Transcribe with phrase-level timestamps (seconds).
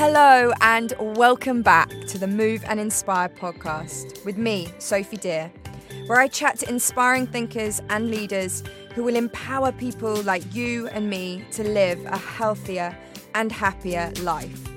[0.00, 5.50] Hello, and welcome back to the Move and Inspire podcast with me, Sophie Deer,
[6.06, 8.62] where I chat to inspiring thinkers and leaders
[8.94, 12.96] who will empower people like you and me to live a healthier
[13.34, 14.68] and happier life.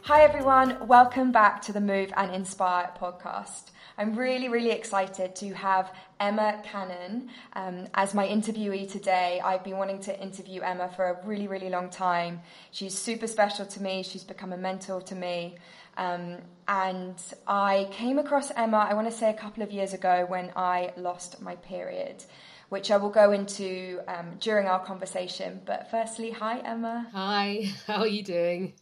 [0.00, 0.78] Hi, everyone.
[0.88, 3.64] Welcome back to the Move and Inspire podcast.
[3.98, 9.40] I'm really, really excited to have Emma Cannon um, as my interviewee today.
[9.44, 12.40] I've been wanting to interview Emma for a really, really long time.
[12.70, 15.56] She's super special to me, she's become a mentor to me.
[15.96, 16.36] Um,
[16.68, 17.16] and
[17.48, 20.92] I came across Emma, I want to say a couple of years ago, when I
[20.96, 22.22] lost my period.
[22.68, 25.60] Which I will go into um, during our conversation.
[25.64, 27.08] But firstly, hi, Emma.
[27.12, 28.74] Hi, how are you doing?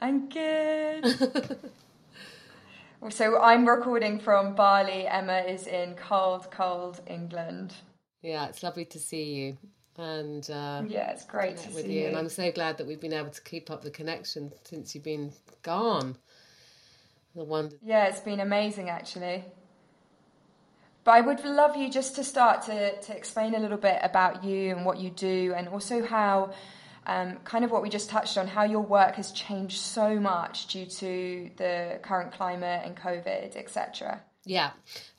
[0.00, 1.70] I'm good.
[3.10, 5.08] So I'm recording from Bali.
[5.08, 7.74] Emma is in cold, cold England.
[8.22, 9.58] Yeah, it's lovely to see you.
[9.98, 12.00] And uh, yeah, it's great to with see you.
[12.02, 12.06] you.
[12.06, 15.02] And I'm so glad that we've been able to keep up the connection since you've
[15.02, 16.16] been gone.
[17.34, 17.76] The wonder.
[17.82, 19.44] Yeah, it's been amazing actually.
[21.02, 24.44] But I would love you just to start to, to explain a little bit about
[24.44, 26.52] you and what you do, and also how
[27.06, 30.66] um, kind of what we just touched on, how your work has changed so much
[30.68, 34.22] due to the current climate and COVID, etc.
[34.44, 34.70] Yeah.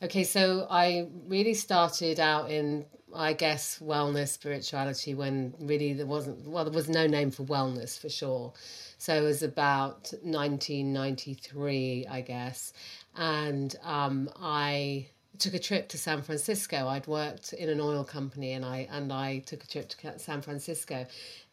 [0.01, 6.47] Okay, so I really started out in, I guess, wellness, spirituality when really there wasn't,
[6.47, 8.53] well, there was no name for wellness for sure.
[8.97, 12.73] So it was about 1993, I guess.
[13.15, 15.07] And um, I
[15.39, 16.87] took a trip to San Francisco.
[16.87, 20.41] I'd worked in an oil company and I and I took a trip to San
[20.41, 21.05] Francisco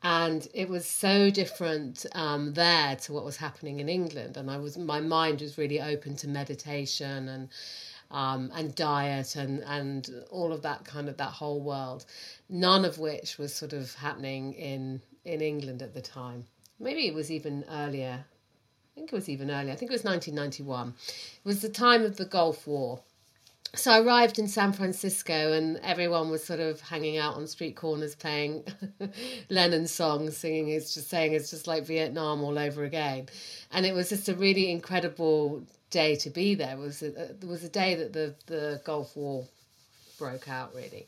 [0.02, 4.36] and it was so different um, there to what was happening in England.
[4.36, 7.48] And I was my mind was really open to meditation and
[8.10, 12.04] um, and diet and and all of that kind of that whole world.
[12.48, 16.44] None of which was sort of happening in in England at the time.
[16.78, 18.24] Maybe it was even earlier.
[18.24, 19.72] I think it was even earlier.
[19.72, 20.94] I think it was 1991.
[20.98, 23.00] It was the time of the Gulf War
[23.74, 27.76] so I arrived in San Francisco and everyone was sort of hanging out on street
[27.76, 28.64] corners playing
[29.48, 33.28] Lennon songs, singing it's just saying it's just like Vietnam all over again.
[33.70, 36.72] And it was just a really incredible day to be there.
[36.72, 39.46] It was a, it was a day that the, the Gulf War
[40.18, 41.06] broke out really.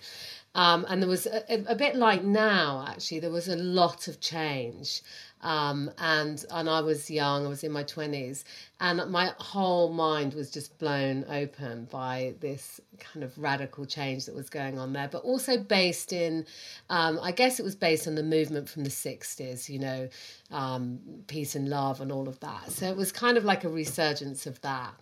[0.55, 4.21] Um, and there was a, a, bit like now, actually, there was a lot of
[4.21, 5.03] change.
[5.43, 8.45] Um, and and I was young, I was in my twenties,
[8.81, 14.35] and my whole mind was just blown open by this kind of radical change that
[14.35, 15.09] was going on there.
[15.09, 16.47] But also based in,
[16.91, 20.09] um, I guess it was based on the movement from the '60s, you know,
[20.51, 22.71] um, peace and love and all of that.
[22.71, 24.95] So it was kind of like a resurgence of that.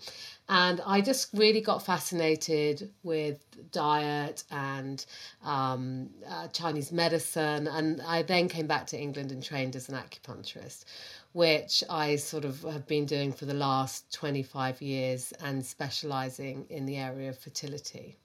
[0.53, 3.39] And I just really got fascinated with
[3.71, 5.07] diet and
[5.45, 7.69] um, uh, Chinese medicine.
[7.69, 10.85] And I then came back to England and trained as an acupuncturist,
[11.33, 16.87] which I sort of have been doing for the last 25 years and specializing in
[16.87, 18.17] the area of fertility.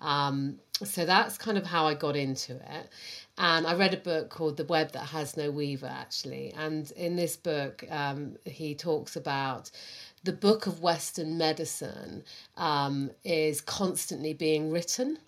[0.00, 2.88] Um, so that's kind of how I got into it.
[3.38, 6.52] And I read a book called The Web That Has No Weaver, actually.
[6.56, 9.70] And in this book, um, he talks about
[10.24, 12.24] the book of Western medicine
[12.56, 15.18] um, is constantly being written.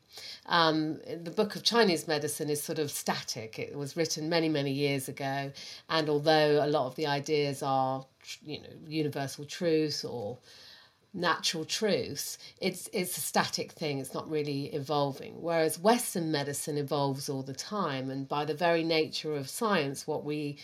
[0.46, 3.58] Um, the book of Chinese medicine is sort of static.
[3.58, 5.52] It was written many, many years ago,
[5.88, 8.04] and although a lot of the ideas are,
[8.44, 10.38] you know, universal truth or
[11.14, 13.98] natural truths, it's it's a static thing.
[13.98, 15.40] It's not really evolving.
[15.40, 20.24] Whereas Western medicine evolves all the time, and by the very nature of science, what
[20.24, 20.58] we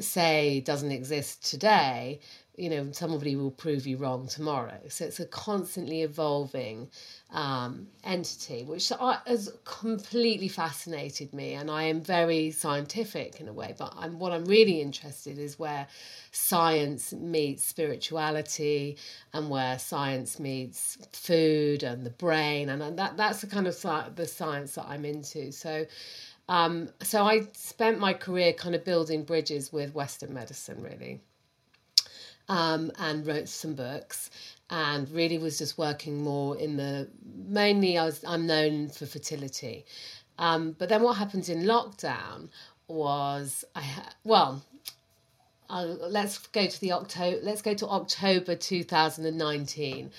[0.00, 2.20] say doesn't exist today
[2.56, 4.80] you know somebody will prove you wrong tomorrow.
[4.88, 6.88] So it's a constantly evolving
[7.30, 8.90] um, entity which
[9.26, 11.54] has completely fascinated me.
[11.54, 15.44] And i am very scientific in a way but I'm, what i'm really interested in
[15.44, 15.86] is where
[16.32, 18.96] science meets spirituality
[19.32, 22.68] and where science meets food and the brain.
[22.70, 25.52] And, and that that's the kind of sci- the science that i'm into.
[25.52, 25.86] So
[26.48, 31.20] um, so I spent my career kind of building bridges with Western medicine, really
[32.48, 34.30] um, and wrote some books
[34.70, 37.08] and really was just working more in the
[37.46, 39.84] mainly I was I'm known for fertility.
[40.38, 42.48] Um, but then what happened in lockdown
[42.88, 43.84] was I
[44.24, 44.62] well
[45.68, 50.10] let's go to the October let's go to October 2019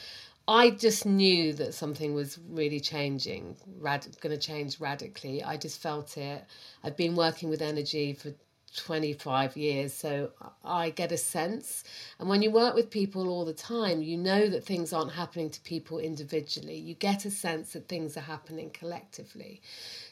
[0.50, 5.44] I just knew that something was really changing, rad- going to change radically.
[5.44, 6.46] I just felt it.
[6.86, 8.34] I've been working with energy for
[8.76, 10.32] 25 years so
[10.64, 11.84] i get a sense.
[12.20, 15.50] And when you work with people all the time you know that things aren't happening
[15.52, 16.78] to people individually.
[16.78, 19.62] You get a sense that things are happening collectively.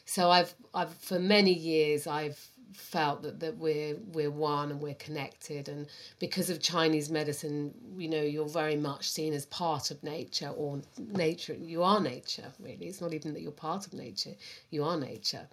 [0.04, 2.40] So i've i've for many years i've
[2.74, 5.68] felt that, that we're we're one and we're connected.
[5.68, 5.86] And
[6.18, 10.80] because of Chinese medicine you know you're very much seen as part of nature or
[10.98, 12.86] nature you are nature really.
[12.86, 14.34] It's not even that you're part of nature
[14.70, 15.46] you are nature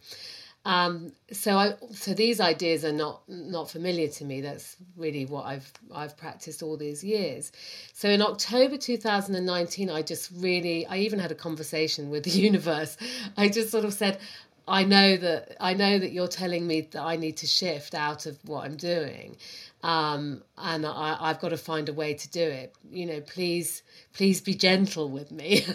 [0.65, 4.39] um, so I so these ideas are not not familiar to me.
[4.39, 7.51] That's really what I've I've practiced all these years.
[7.93, 12.95] So in October 2019 I just really I even had a conversation with the universe.
[13.35, 14.19] I just sort of said
[14.67, 18.25] I know that I know that you're telling me that I need to shift out
[18.25, 19.35] of what I'm doing,
[19.81, 22.73] um, and I, I've got to find a way to do it.
[22.89, 23.83] You know, please,
[24.13, 25.65] please be gentle with me,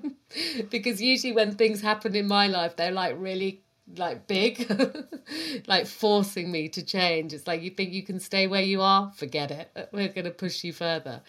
[0.70, 3.62] because usually when things happen in my life, they're like really
[3.94, 4.70] like big,
[5.66, 7.32] like forcing me to change.
[7.32, 9.88] It's like you think you can stay where you are, forget it.
[9.92, 11.22] We're going to push you further.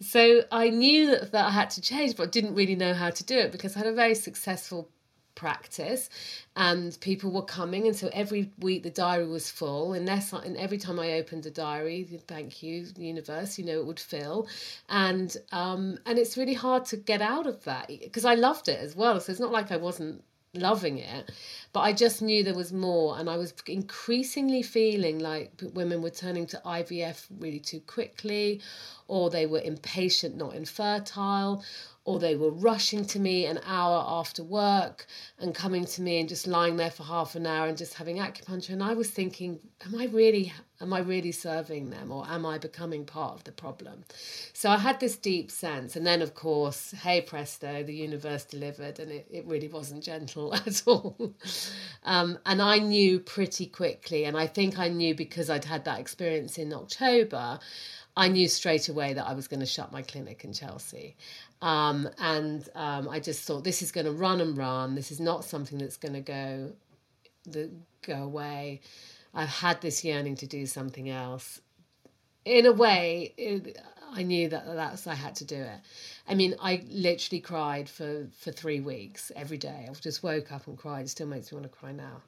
[0.00, 3.24] So I knew that, that I had to change, but didn't really know how to
[3.24, 4.88] do it because I had a very successful
[5.34, 6.10] practice
[6.56, 10.76] and people were coming and so every week the diary was full unless and every
[10.76, 14.46] time i opened a diary thank you universe you know it would fill
[14.90, 18.78] and um and it's really hard to get out of that because i loved it
[18.78, 20.22] as well so it's not like i wasn't
[20.54, 21.30] loving it
[21.72, 26.10] but i just knew there was more and i was increasingly feeling like women were
[26.10, 28.60] turning to ivf really too quickly
[29.08, 31.64] or they were impatient not infertile
[32.04, 35.06] or they were rushing to me an hour after work
[35.38, 38.16] and coming to me and just lying there for half an hour and just having
[38.16, 38.70] acupuncture.
[38.70, 42.58] And i was thinking am i really am i really serving them or am i
[42.58, 44.04] becoming part of the problem?
[44.52, 45.94] So i had this deep sense.
[45.94, 48.98] And then of course hey presto the universe delivered.
[48.98, 51.34] And it, it really wasn't gentle at all.
[52.04, 56.00] Um, and i knew pretty quickly and i think i knew because i'd had that
[56.00, 57.60] experience in october
[58.16, 61.16] I knew straight away that I was going to shut my clinic in Chelsea.
[61.62, 64.96] Um, and um, I just thought this is going to run and run.
[64.96, 66.72] This is not something that's going to go
[67.44, 67.70] the,
[68.02, 68.80] go away.
[69.32, 71.60] I've had this yearning to do something else.
[72.44, 73.78] In a way, it,
[74.12, 75.80] I knew that that's I had to do it.
[76.28, 79.86] I mean, I literally cried for for three weeks every day.
[79.88, 81.04] I just woke up and cried.
[81.04, 82.22] It still makes me want to cry now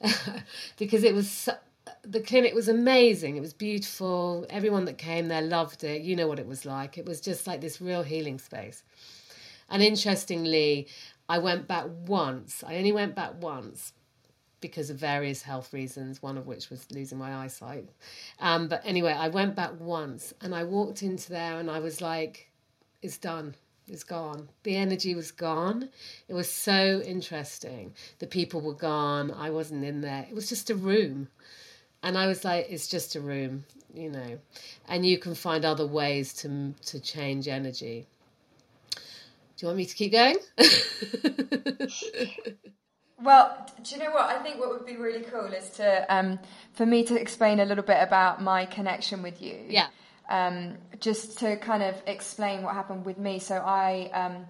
[0.78, 1.52] because it was so,
[2.02, 3.36] the clinic was amazing.
[3.36, 4.46] It was beautiful.
[4.50, 6.02] Everyone that came there loved it.
[6.02, 6.98] You know what it was like.
[6.98, 8.82] It was just like this real healing space.
[9.68, 10.88] And interestingly,
[11.28, 12.64] I went back once.
[12.66, 13.92] I only went back once
[14.60, 17.88] because of various health reasons, one of which was losing my eyesight.
[18.40, 22.00] Um, but anyway, I went back once and I walked into there and I was
[22.00, 22.50] like,
[23.02, 23.54] it's done.
[23.86, 24.48] It's gone.
[24.64, 25.88] The energy was gone.
[26.28, 27.94] It was so interesting.
[28.18, 29.30] The people were gone.
[29.30, 30.26] I wasn't in there.
[30.28, 31.28] It was just a room.
[32.02, 34.38] And I was like, it's just a room, you know,
[34.88, 38.06] and you can find other ways to to change energy.
[38.94, 40.36] Do you want me to keep going?
[43.20, 44.30] well, do you know what?
[44.30, 46.38] I think what would be really cool is to um,
[46.74, 49.58] for me to explain a little bit about my connection with you.
[49.68, 49.88] Yeah.
[50.30, 53.40] Um, just to kind of explain what happened with me.
[53.40, 54.46] So I um,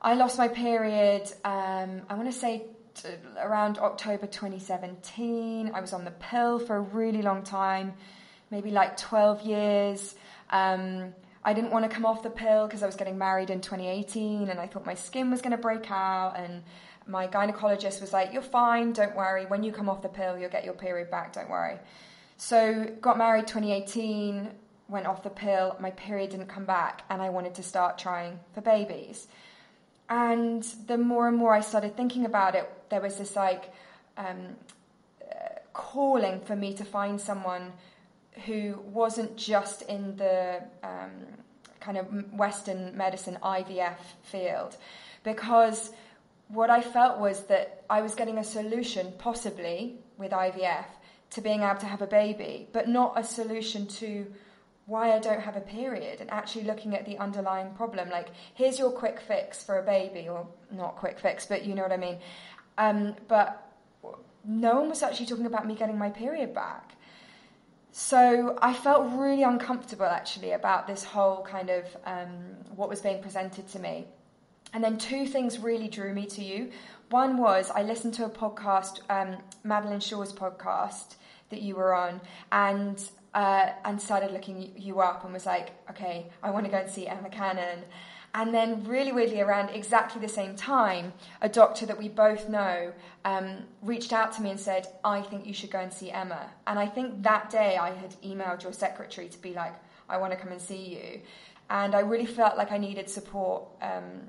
[0.00, 1.24] I lost my period.
[1.44, 2.66] Um, I want to say
[3.42, 5.72] around October 2017.
[5.74, 7.94] I was on the pill for a really long time,
[8.50, 10.14] maybe like 12 years.
[10.50, 13.60] Um, I didn't want to come off the pill because I was getting married in
[13.60, 16.34] 2018 and I thought my skin was going to break out.
[16.36, 16.62] And
[17.06, 19.46] my gynecologist was like, You're fine, don't worry.
[19.46, 21.78] When you come off the pill, you'll get your period back, don't worry.
[22.36, 24.50] So, got married 2018,
[24.88, 28.40] went off the pill, my period didn't come back, and I wanted to start trying
[28.54, 29.28] for babies.
[30.10, 33.72] And the more and more I started thinking about it, there was this like
[34.16, 34.56] um,
[35.22, 35.34] uh,
[35.72, 37.72] calling for me to find someone
[38.44, 41.12] who wasn't just in the um,
[41.78, 44.76] kind of Western medicine IVF field,
[45.22, 45.92] because
[46.48, 50.86] what I felt was that I was getting a solution, possibly with IVF,
[51.30, 54.26] to being able to have a baby, but not a solution to
[54.90, 58.10] why I don't have a period and actually looking at the underlying problem.
[58.10, 61.82] Like, here's your quick fix for a baby, or not quick fix, but you know
[61.82, 62.18] what I mean.
[62.76, 63.72] Um, but
[64.44, 66.96] no one was actually talking about me getting my period back.
[67.92, 72.32] So I felt really uncomfortable actually about this whole kind of um,
[72.74, 74.06] what was being presented to me.
[74.72, 76.70] And then two things really drew me to you.
[77.10, 81.16] One was I listened to a podcast, um, Madeleine Shaw's podcast
[81.50, 82.20] that you were on,
[82.52, 83.00] and
[83.34, 86.90] uh, and started looking you up and was like, okay, I want to go and
[86.90, 87.84] see Emma Cannon.
[88.32, 92.92] And then, really weirdly, around exactly the same time, a doctor that we both know
[93.24, 96.48] um, reached out to me and said, I think you should go and see Emma.
[96.66, 99.74] And I think that day I had emailed your secretary to be like,
[100.08, 101.20] I want to come and see you.
[101.70, 104.28] And I really felt like I needed support um,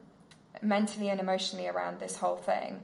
[0.64, 2.82] mentally and emotionally around this whole thing.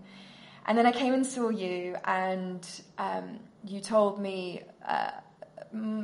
[0.67, 5.11] And then I came and saw you, and um, you told me uh,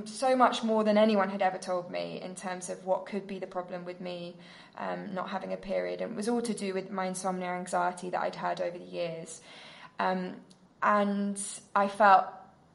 [0.06, 3.40] so much more than anyone had ever told me in terms of what could be
[3.40, 4.36] the problem with me
[4.78, 6.02] um, not having a period.
[6.02, 8.78] And it was all to do with my insomnia and anxiety that I'd had over
[8.78, 9.42] the years.
[10.00, 10.36] Um,
[10.82, 11.40] and
[11.76, 12.26] I felt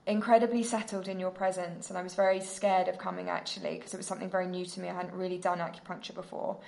[0.06, 3.98] incredibly settled in your presence, and I was very scared of coming actually because it
[3.98, 4.88] was something very new to me.
[4.88, 6.58] I hadn't really done acupuncture before.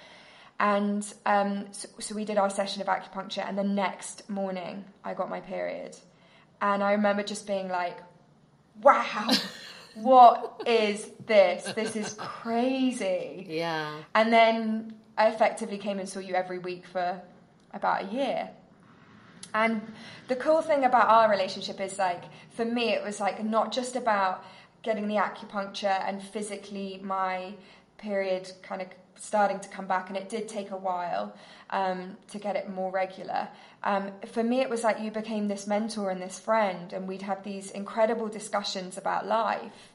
[0.59, 5.15] And um, so, so, we did our session of acupuncture, and the next morning I
[5.15, 5.97] got my period.
[6.61, 7.97] And I remember just being like,
[8.83, 9.31] wow,
[9.95, 11.65] what is this?
[11.75, 13.47] This is crazy.
[13.49, 13.97] Yeah.
[14.15, 17.21] And then I effectively came and saw you every week for
[17.73, 18.51] about a year.
[19.53, 19.83] And
[20.29, 23.97] the cool thing about our relationship is like, for me, it was like not just
[23.97, 24.45] about
[24.83, 27.55] getting the acupuncture and physically my
[27.99, 31.35] period kind of starting to come back, and it did take a while
[31.71, 33.47] um, to get it more regular.
[33.83, 37.23] Um, for me, it was like you became this mentor and this friend, and we'd
[37.23, 39.93] have these incredible discussions about life.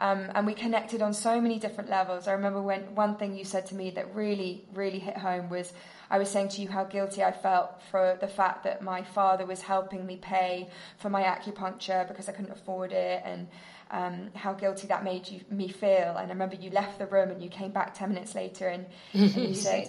[0.00, 2.28] Um, and we connected on so many different levels.
[2.28, 5.72] I remember when one thing you said to me that really, really hit home was
[6.08, 9.44] I was saying to you how guilty I felt for the fact that my father
[9.44, 10.68] was helping me pay
[10.98, 13.48] for my acupuncture because I couldn't afford it, and
[13.90, 16.16] um, how guilty that made you, me feel.
[16.16, 18.86] And I remember you left the room and you came back ten minutes later and,
[19.12, 19.88] and you said,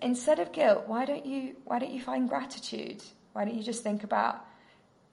[0.00, 3.02] instead of guilt, why don't you why don't you find gratitude?
[3.32, 4.44] Why don't you just think about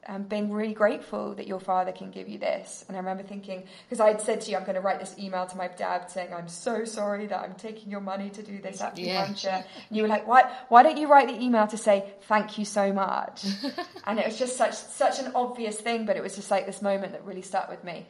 [0.07, 2.85] um, being really grateful that your father can give you this.
[2.87, 5.15] And I remember thinking, because I had said to you, I'm going to write this
[5.19, 8.61] email to my dad saying, I'm so sorry that I'm taking your money to do
[8.61, 9.43] this acupuncture.
[9.43, 9.63] Yeah.
[9.89, 12.63] And you were like, why, why don't you write the email to say, thank you
[12.63, 13.45] so much?
[14.05, 16.81] and it was just such, such an obvious thing, but it was just like this
[16.81, 18.05] moment that really stuck with me.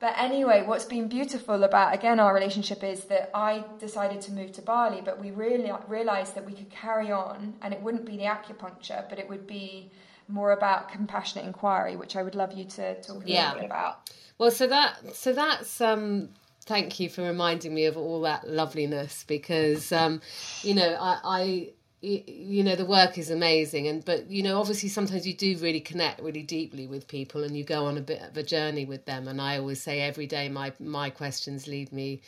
[0.00, 4.52] But anyway, what's been beautiful about again our relationship is that I decided to move
[4.52, 8.16] to Bali, but we really realized that we could carry on, and it wouldn't be
[8.16, 9.90] the acupuncture, but it would be
[10.28, 13.46] more about compassionate inquiry, which I would love you to talk a yeah.
[13.46, 14.10] little bit about.
[14.38, 16.28] Well, so that so that's um
[16.62, 20.20] thank you for reminding me of all that loveliness because um
[20.62, 24.88] you know I, I you know the work is amazing and but you know obviously
[24.88, 28.22] sometimes you do really connect really deeply with people and you go on a bit
[28.22, 31.92] of a journey with them and i always say every day my my questions lead
[31.92, 32.20] me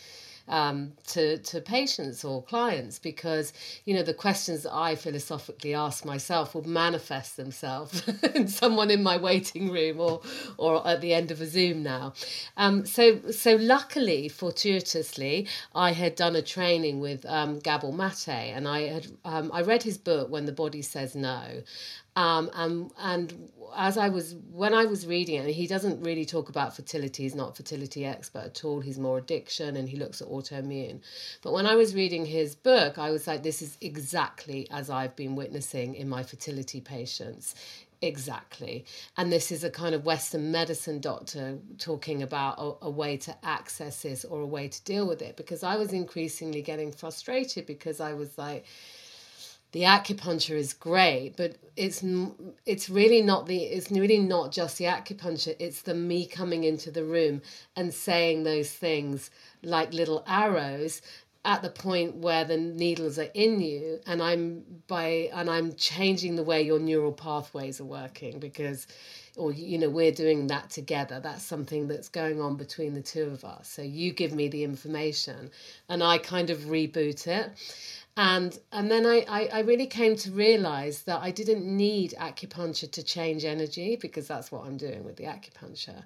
[0.49, 3.53] um, to to patients or clients because
[3.85, 8.03] you know the questions that I philosophically ask myself will manifest themselves
[8.35, 10.21] in someone in my waiting room or
[10.57, 12.15] or at the end of a Zoom now.
[12.57, 18.67] Um, so so luckily, fortuitously, I had done a training with um, Gabor Mate, and
[18.69, 21.63] I had um, I read his book When the Body Says No,
[22.17, 26.49] um, and and as I was when I was reading it, he doesn't really talk
[26.49, 27.23] about fertility.
[27.23, 28.81] He's not fertility expert at all.
[28.81, 31.00] He's more addiction, and he looks at autoimmune.
[31.43, 35.14] But when I was reading his book, I was like, this is exactly as I've
[35.17, 37.55] been witnessing in my fertility patients.
[38.02, 38.87] Exactly.
[39.19, 43.37] And this is a kind of Western medicine doctor talking about a, a, way to
[43.45, 47.67] access this or a way to deal with it because I was increasingly getting frustrated
[47.67, 48.64] because I was like,
[49.73, 52.05] the acupuncture is great, but it's
[52.67, 55.55] it's really not the it's really not just the acupuncture.
[55.59, 57.43] It's the me coming into the room
[57.77, 59.31] and saying those things
[59.62, 61.03] like little arrows
[61.45, 66.37] at the point where the needles are in you and i'm by and i'm changing
[66.37, 68.87] the way your neural pathways are working because
[69.37, 73.25] or you know we're doing that together that's something that's going on between the two
[73.25, 75.51] of us so you give me the information
[75.89, 77.53] and i kind of reboot it
[78.17, 82.91] and and then I, I, I really came to realize that I didn't need acupuncture
[82.91, 86.03] to change energy because that's what I'm doing with the acupuncture.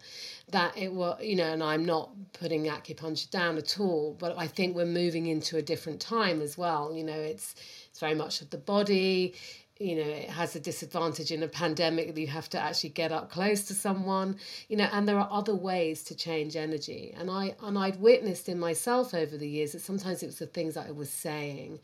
[0.50, 4.46] That it was you know, and I'm not putting acupuncture down at all, but I
[4.46, 6.94] think we're moving into a different time as well.
[6.94, 7.54] You know, it's
[7.90, 9.34] it's very much of the body
[9.78, 13.10] you know it has a disadvantage in a pandemic that you have to actually get
[13.10, 14.36] up close to someone
[14.68, 17.12] you know and there are other ways to change energy.
[17.16, 20.46] And i and i'd witnessed in myself over the years that sometimes it was the
[20.46, 21.80] things that i was saying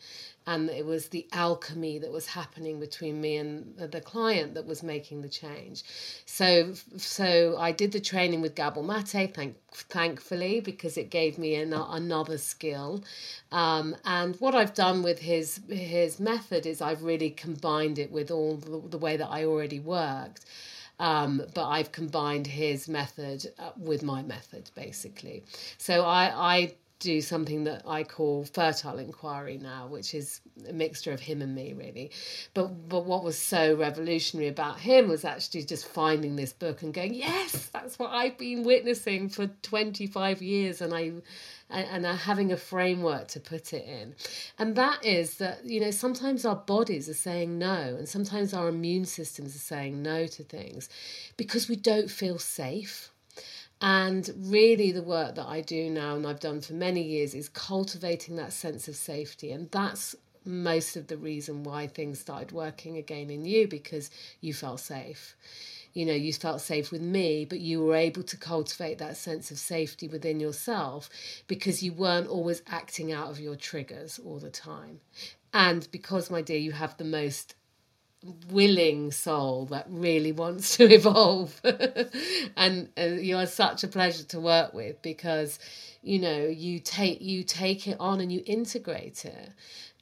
[0.51, 4.83] and it was the alchemy that was happening between me and the client that was
[4.83, 5.85] making the change.
[6.27, 11.55] So, so I did the training with Gabor Mate, thank, thankfully, because it gave me
[11.55, 13.05] an, another skill.
[13.53, 18.33] Um, and what I've done with his his method is I've really combined it with
[18.33, 20.45] all the, the way that I already worked.
[20.99, 25.45] Um, but I've combined his method uh, with my method basically.
[25.79, 26.25] So I,
[26.57, 31.43] I do something that I call fertile inquiry now, which is a mixture of him
[31.43, 32.13] and me, really.
[32.55, 36.95] But but what was so revolutionary about him was actually just finding this book and
[36.95, 41.13] going, yes, that's what I've been witnessing for twenty five years, and I
[41.71, 44.15] and, and having a framework to put it in.
[44.59, 48.69] And that is that, you know, sometimes our bodies are saying no, and sometimes our
[48.69, 50.89] immune systems are saying no to things
[51.37, 53.11] because we don't feel safe.
[53.81, 57.49] And really, the work that I do now and I've done for many years is
[57.49, 59.53] cultivating that sense of safety.
[59.53, 64.11] And that's most of the reason why things started working again in you because
[64.41, 65.37] you felt safe
[65.93, 69.51] you know you felt safe with me but you were able to cultivate that sense
[69.51, 71.11] of safety within yourself
[71.47, 75.01] because you weren't always acting out of your triggers all the time
[75.53, 77.55] and because my dear you have the most
[78.51, 81.61] willing soul that really wants to evolve.
[82.57, 85.59] And uh, you are such a pleasure to work with because
[86.03, 89.51] you know you take you take it on and you integrate it.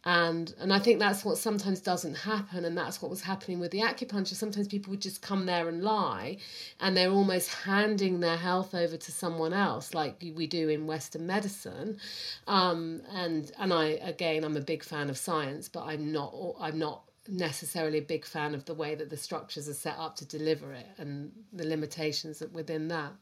[0.04, 3.72] And and I think that's what sometimes doesn't happen and that's what was happening with
[3.72, 4.34] the acupuncture.
[4.34, 6.38] Sometimes people would just come there and lie
[6.80, 11.26] and they're almost handing their health over to someone else like we do in western
[11.26, 11.98] medicine.
[12.46, 16.78] Um, and and I again I'm a big fan of science but I'm not I'm
[16.78, 20.25] not necessarily a big fan of the way that the structures are set up to
[20.25, 23.12] deliver it and the limitations within that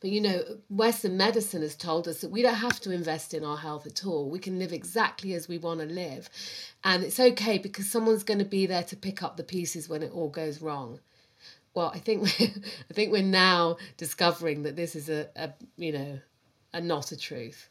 [0.00, 3.44] but you know, Western medicine has told us that we don't have to invest in
[3.44, 4.28] our health at all.
[4.28, 6.28] We can live exactly as we want to live.
[6.84, 10.02] And it's okay because someone's going to be there to pick up the pieces when
[10.02, 11.00] it all goes wrong.
[11.74, 12.48] Well, I think we're,
[12.90, 16.18] I think we're now discovering that this is a, a you know,
[16.72, 17.68] a not a truth.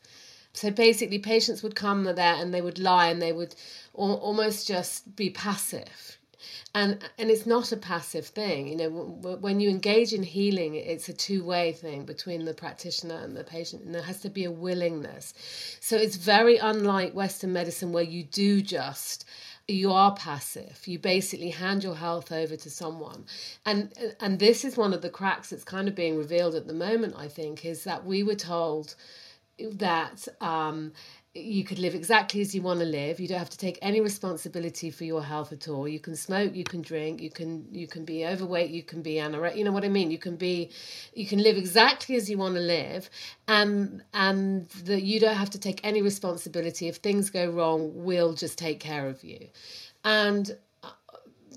[0.55, 3.55] So basically, patients would come there and they would lie and they would
[3.93, 6.17] almost just be passive.
[6.73, 11.07] And and it's not a passive thing you know when you engage in healing it's
[11.07, 14.51] a two-way thing between the practitioner and the patient and there has to be a
[14.51, 15.33] willingness.
[15.79, 19.25] So it's very unlike western medicine where you do just
[19.67, 20.79] you are passive.
[20.85, 23.25] You basically hand your health over to someone.
[23.65, 26.73] And and this is one of the cracks that's kind of being revealed at the
[26.73, 28.95] moment i think is that we were told
[29.59, 30.91] that um,
[31.33, 33.19] you could live exactly as you want to live.
[33.19, 35.87] You don't have to take any responsibility for your health at all.
[35.87, 39.15] You can smoke you can drink you can you can be overweight you can be
[39.15, 40.11] anorexic you know what i mean?
[40.11, 40.71] You can be
[41.13, 43.09] you can live exactly as you want to live
[43.47, 46.87] and and that you don't have to take any responsibility.
[46.87, 49.47] If things go wrong we'll just take care of you.
[50.05, 50.91] And uh,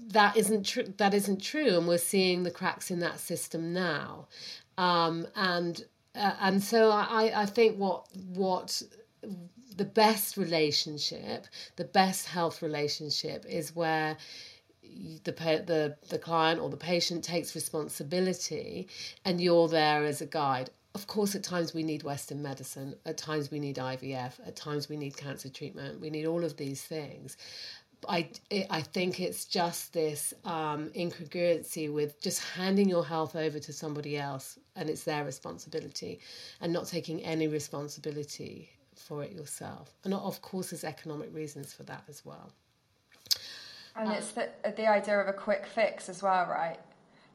[0.09, 4.27] that isn't true that isn't true and we're seeing the cracks in that system now.
[4.77, 5.85] Um, and
[6.19, 8.83] uh, and so I, I think what what
[9.77, 14.17] the best relationship, the best health relationship is where
[14.83, 18.89] the the the client or the patient takes responsibility
[19.25, 20.71] and you're there as a guide.
[20.95, 24.89] Of course at times we need western medicine at times we need ivf at times
[24.89, 27.37] we need cancer treatment we need all of these things
[28.09, 28.29] I,
[28.71, 34.17] I think it's just this um, incongruency with just handing your health over to somebody
[34.17, 36.21] else and it's their responsibility
[36.61, 39.95] and not taking any responsibility for it yourself.
[40.05, 42.53] And of course, there's economic reasons for that as well.
[43.97, 46.79] And um, it's the, the idea of a quick fix as well, right?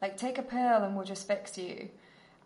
[0.02, 1.90] Like, take a pill and we'll just fix you.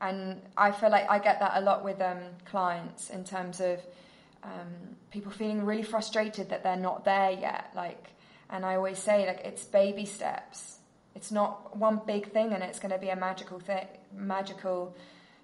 [0.02, 3.80] And I feel like I get that a lot with um, clients in terms of
[4.44, 7.72] um, people feeling really frustrated that they're not there yet.
[7.76, 8.12] Like,
[8.50, 10.78] and I always say, like, it's baby steps.
[11.16, 14.96] It's not one big thing, and it's going to be a magical thing, magical,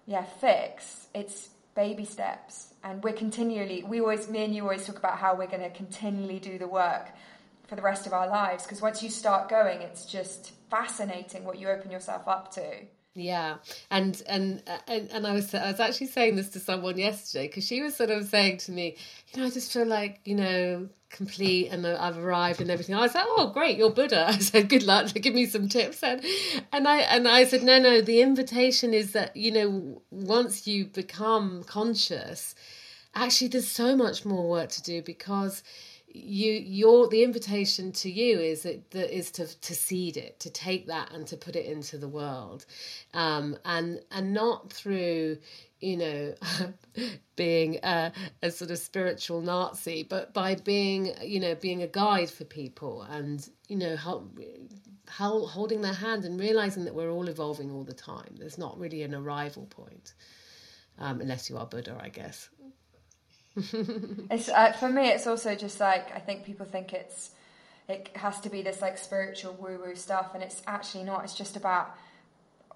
[0.05, 1.07] yeah, fix.
[1.13, 2.73] It's baby steps.
[2.83, 5.71] And we're continually, we always, me and you always talk about how we're going to
[5.71, 7.09] continually do the work
[7.67, 8.63] for the rest of our lives.
[8.63, 12.63] Because once you start going, it's just fascinating what you open yourself up to.
[13.15, 13.57] Yeah,
[13.91, 17.65] and and and, and I was I was actually saying this to someone yesterday because
[17.65, 18.97] she was sort of saying to me,
[19.31, 22.95] you know, I just feel like you know complete and I've arrived and everything.
[22.95, 24.25] I was like, oh great, you're Buddha.
[24.29, 25.13] I said, good luck.
[25.13, 26.01] Give me some tips.
[26.01, 26.25] And
[26.71, 28.01] and I and I said, no, no.
[28.01, 32.55] The invitation is that you know once you become conscious,
[33.13, 35.61] actually there's so much more work to do because
[36.13, 40.49] you your the invitation to you is that, that is to to seed it to
[40.49, 42.65] take that and to put it into the world.
[43.13, 45.37] Um, and and not through
[45.79, 46.33] you know
[47.35, 48.11] being a,
[48.43, 53.01] a sort of spiritual nazi but by being you know being a guide for people
[53.01, 54.39] and you know help,
[55.09, 58.35] help, holding their hand and realizing that we're all evolving all the time.
[58.37, 60.13] There's not really an arrival point
[60.99, 62.49] um, unless you are buddha i guess
[64.31, 65.09] it's uh, for me.
[65.09, 67.31] It's also just like I think people think it's
[67.87, 71.23] it has to be this like spiritual woo woo stuff, and it's actually not.
[71.23, 71.95] It's just about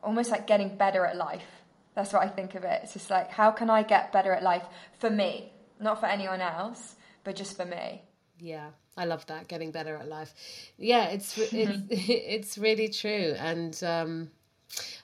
[0.03, 1.63] almost like getting better at life.
[1.95, 2.81] That's what I think of it.
[2.83, 4.65] It's just like, how can I get better at life
[4.99, 8.03] for me, not for anyone else, but just for me.
[8.39, 9.47] Yeah, I love that.
[9.47, 10.33] Getting better at life.
[10.77, 13.33] Yeah, it's it's it's really true.
[13.37, 14.29] And um,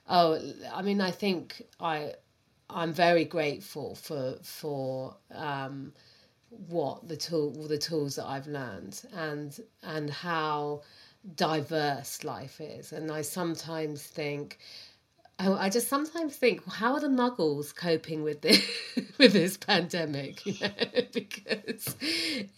[0.07, 0.39] oh,
[0.71, 2.13] I mean, I think I
[2.69, 5.93] I'm very grateful for for um,
[6.49, 10.81] what the tool the tools that I've learned and and how
[11.35, 12.91] diverse life is.
[12.93, 14.59] And I sometimes think
[15.39, 18.63] Oh, I just sometimes think, how are the Muggles coping with this
[19.17, 20.45] with this pandemic?
[20.45, 20.69] You know,
[21.11, 21.95] because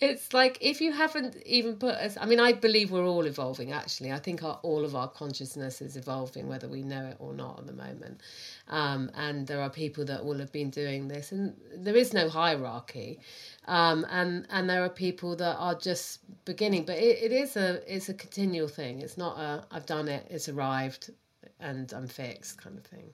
[0.02, 2.18] it's like if you haven't even put us.
[2.20, 3.72] I mean, I believe we're all evolving.
[3.72, 7.34] Actually, I think our, all of our consciousness is evolving, whether we know it or
[7.34, 8.20] not at the moment.
[8.68, 12.28] Um, and there are people that will have been doing this, and there is no
[12.28, 13.20] hierarchy.
[13.68, 17.82] Um, and and there are people that are just beginning, but it, it is a
[17.88, 19.00] it's a continual thing.
[19.00, 21.12] It's not a I've done it, it's arrived
[21.60, 23.14] and I'm fixed kind of thing.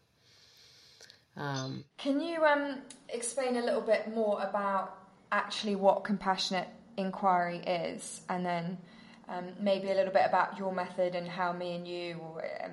[1.38, 4.98] Um, Can you um, explain a little bit more about
[5.32, 8.78] actually what compassionate inquiry is, and then
[9.30, 12.72] um, maybe a little bit about your method and how me and you, or um,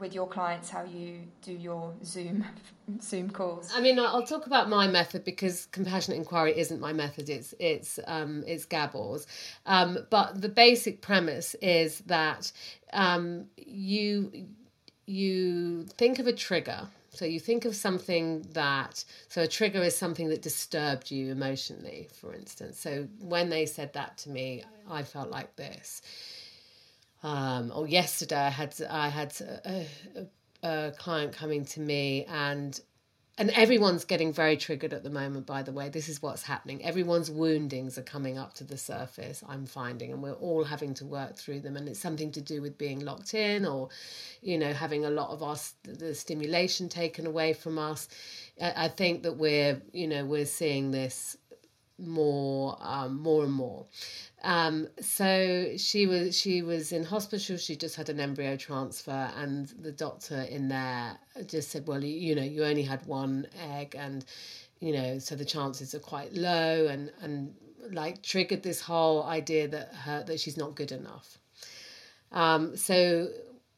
[0.00, 2.44] with your clients, how you do your Zoom
[3.00, 3.72] Zoom calls?
[3.74, 7.28] I mean, I'll talk about my method because compassionate inquiry isn't my method.
[7.28, 9.26] It's it's um, it's Gabor's,
[9.66, 12.50] um, but the basic premise is that
[12.92, 14.48] um, you
[15.08, 16.88] you think of a trigger.
[17.10, 22.08] So you think of something that, so a trigger is something that disturbed you emotionally,
[22.12, 22.78] for instance.
[22.78, 26.02] So when they said that to me, I felt like this.
[27.22, 30.26] Um, or yesterday, I had I had a, a,
[30.68, 32.80] a client coming to me, and
[33.38, 35.88] and everyone's getting very triggered at the moment by the way.
[35.88, 36.84] This is what's happening.
[36.84, 41.06] Everyone's woundings are coming up to the surface i'm finding and we're all having to
[41.06, 41.76] work through them.
[41.76, 43.88] And it's something to do with being locked in or
[44.42, 48.08] you know having a lot of us the stimulation taken away from us.
[48.60, 51.36] I think that we're you know we're seeing this
[51.98, 53.86] more um, more and more
[54.44, 57.56] um, so she was she was in hospital.
[57.56, 62.14] She just had an embryo transfer, and the doctor in there just said, "Well, you,
[62.14, 64.24] you know, you only had one egg, and
[64.80, 67.54] you know, so the chances are quite low." And and
[67.90, 71.38] like triggered this whole idea that her that she's not good enough.
[72.30, 73.28] Um, so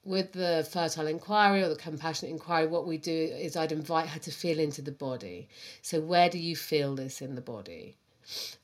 [0.05, 4.21] with the fertile inquiry or the compassionate inquiry, what we do is I'd invite her
[4.21, 5.49] to feel into the body.
[5.83, 7.97] So where do you feel this in the body?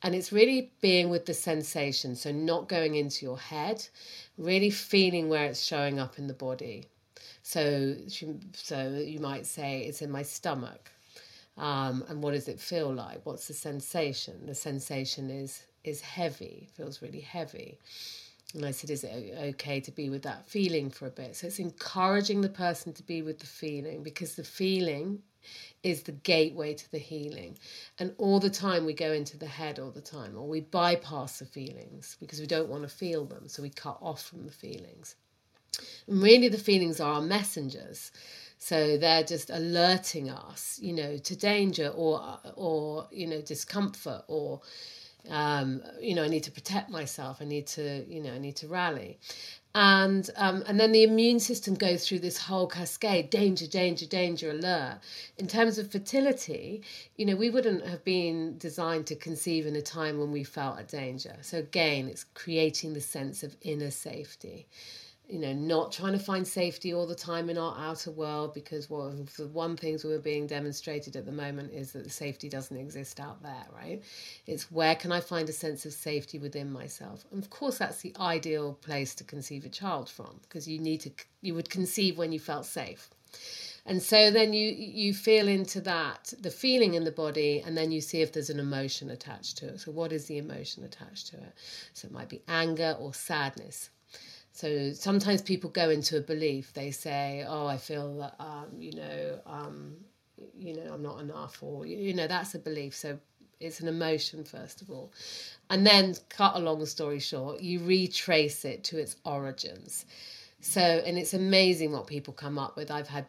[0.02, 3.86] And it's really being with the sensation, so not going into your head,
[4.38, 6.86] really feeling where it's showing up in the body.
[7.42, 7.96] So,
[8.52, 10.90] so you might say it's in my stomach.
[11.56, 13.24] Um, and what does it feel like?
[13.24, 14.46] What's the sensation?
[14.46, 17.78] The sensation is is heavy, feels really heavy.
[18.54, 21.36] And I said, is it okay to be with that feeling for a bit?
[21.36, 25.22] So it's encouraging the person to be with the feeling because the feeling
[25.82, 27.58] is the gateway to the healing.
[27.98, 31.38] And all the time we go into the head all the time, or we bypass
[31.38, 33.48] the feelings because we don't want to feel them.
[33.48, 35.16] So we cut off from the feelings.
[36.06, 38.10] And really, the feelings are our messengers.
[38.58, 44.62] So they're just alerting us, you know, to danger or, or you know, discomfort or,
[45.28, 47.38] um, you know, I need to protect myself.
[47.40, 49.18] I need to, you know, I need to rally
[49.76, 54.50] and um, and then the immune system goes through this whole cascade danger danger danger
[54.50, 55.00] alert.
[55.36, 56.82] In terms of fertility
[57.16, 60.80] you know we wouldn't have been designed to conceive in a time when we felt
[60.80, 61.36] a danger.
[61.42, 64.66] So again it's creating the sense of inner safety
[65.28, 68.88] you know, not trying to find safety all the time in our outer world because
[68.88, 72.76] one of the one things we're being demonstrated at the moment is that safety doesn't
[72.76, 74.02] exist out there, right?
[74.46, 77.24] It's where can I find a sense of safety within myself?
[77.32, 81.00] And of course, that's the ideal place to conceive a child from because you need
[81.00, 81.10] to,
[81.40, 83.10] you would conceive when you felt safe.
[83.84, 87.90] And so then you you feel into that, the feeling in the body, and then
[87.90, 89.80] you see if there's an emotion attached to it.
[89.80, 91.52] So what is the emotion attached to it?
[91.94, 93.90] So it might be anger or sadness
[94.56, 96.72] so sometimes people go into a belief.
[96.72, 99.96] They say, "Oh, I feel that um, you know, um,
[100.56, 102.94] you know, I'm not enough," or you know, that's a belief.
[102.94, 103.18] So
[103.60, 105.12] it's an emotion first of all,
[105.68, 110.06] and then cut a long story short, you retrace it to its origins.
[110.60, 112.90] So, and it's amazing what people come up with.
[112.90, 113.26] I've had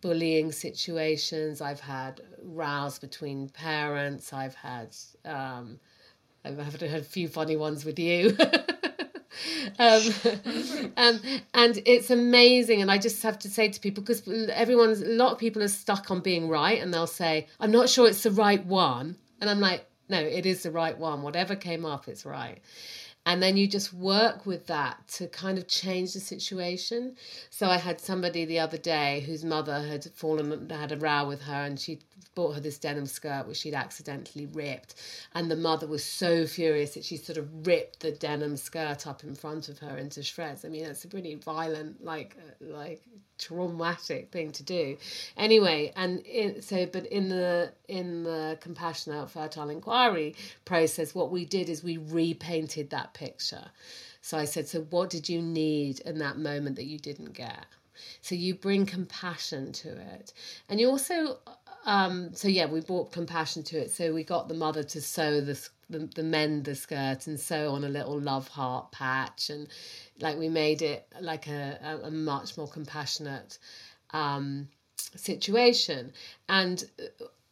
[0.00, 1.60] bullying situations.
[1.60, 4.32] I've had rows between parents.
[4.32, 5.80] I've had, um,
[6.44, 8.36] I've had a few funny ones with you.
[9.78, 10.02] um,
[10.96, 11.20] um,
[11.54, 12.82] and it's amazing.
[12.82, 15.68] And I just have to say to people because everyone's a lot of people are
[15.68, 19.50] stuck on being right, and they'll say, "I'm not sure it's the right one," and
[19.50, 21.22] I'm like, "No, it is the right one.
[21.22, 22.60] Whatever came up, it's right."
[23.26, 27.16] and then you just work with that to kind of change the situation
[27.50, 31.42] so i had somebody the other day whose mother had fallen had a row with
[31.42, 31.98] her and she
[32.34, 34.94] bought her this denim skirt which she'd accidentally ripped.
[35.34, 39.24] And the mother was so furious that she sort of ripped the denim skirt up
[39.24, 40.64] in front of her into shreds.
[40.64, 43.02] I mean that's a pretty violent like uh, like
[43.38, 44.96] traumatic thing to do.
[45.36, 51.44] Anyway and in, so but in the in the compassionate fertile inquiry process what we
[51.44, 53.70] did is we repainted that picture.
[54.20, 57.66] So i said so what did you need in that moment that you didn't get?
[58.20, 60.32] So you bring compassion to it.
[60.68, 61.38] And you also
[61.84, 63.90] um, so yeah we brought compassion to it.
[63.90, 67.70] So we got the mother to sew the, the, the mend the skirt and sew
[67.70, 69.50] on a little love heart patch.
[69.50, 69.68] And
[70.20, 73.58] like we made it like a, a, a much more compassionate
[74.10, 76.12] um, situation.
[76.48, 76.84] And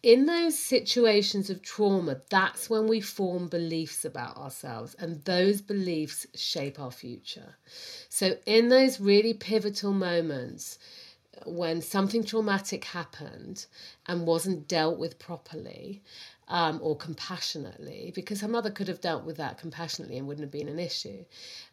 [0.03, 4.95] in those situations of trauma that's when we form beliefs about ourselves.
[4.99, 7.55] And those beliefs shape our future.
[8.09, 10.79] So in those really pivotal moments
[11.47, 13.67] when something traumatic happened
[14.07, 16.03] and wasn't dealt with properly
[16.49, 20.51] um, or compassionately, because her mother could have dealt with that compassionately and wouldn't have
[20.51, 21.25] been an issue.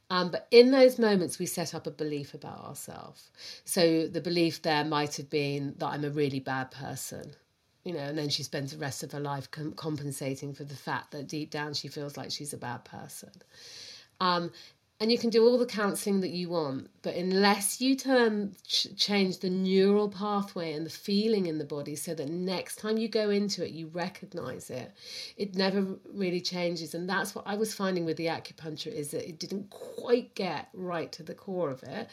[0.10, 3.30] Um, but in those moments, we set up a belief about ourselves.
[3.66, 7.36] So the belief there might have been that I'm a really bad person,
[7.84, 10.76] you know, and then she spends the rest of her life com- compensating for the
[10.76, 13.32] fact that deep down she feels like she's a bad person.
[14.20, 14.52] Um,
[15.02, 18.88] and you can do all the counseling that you want but unless you turn ch-
[18.98, 23.08] change the neural pathway and the feeling in the body so that next time you
[23.08, 24.92] go into it you recognize it
[25.38, 26.94] it never really changes.
[26.94, 30.70] And that's what i was finding with the acupuncture is that it didn't quite get
[30.74, 32.10] right to the core of it.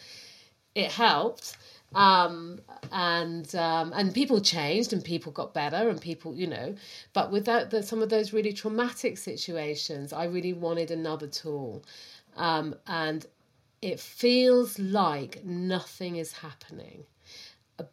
[0.75, 1.57] It helped
[1.95, 2.61] um,
[2.93, 6.75] and um, and people changed and people got better and people you know
[7.13, 11.85] but without the, some of those really traumatic situations i really wanted another tool
[12.37, 13.27] um, and
[13.83, 17.05] it feels like nothing is happening,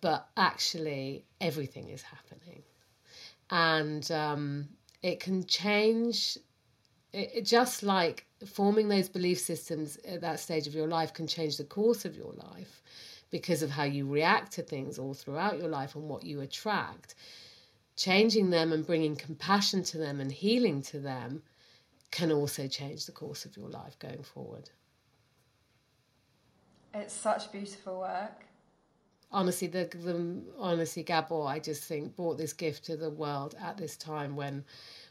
[0.01, 2.63] but actually everything is happening.
[3.49, 4.69] And um,
[5.01, 6.37] it can change,
[7.11, 11.27] it, it, just like forming those belief systems at that stage of your life can
[11.27, 12.81] change the course of your life
[13.29, 17.15] because of how you react to things all throughout your life and what you attract.
[17.95, 21.43] Changing them and bringing compassion to them and healing to them
[22.13, 24.69] can also change the course of your life going forward.
[26.93, 28.45] It's such beautiful work.
[29.31, 33.77] Honestly, the, the honestly, Gabor, I just think brought this gift to the world at
[33.77, 34.63] this time when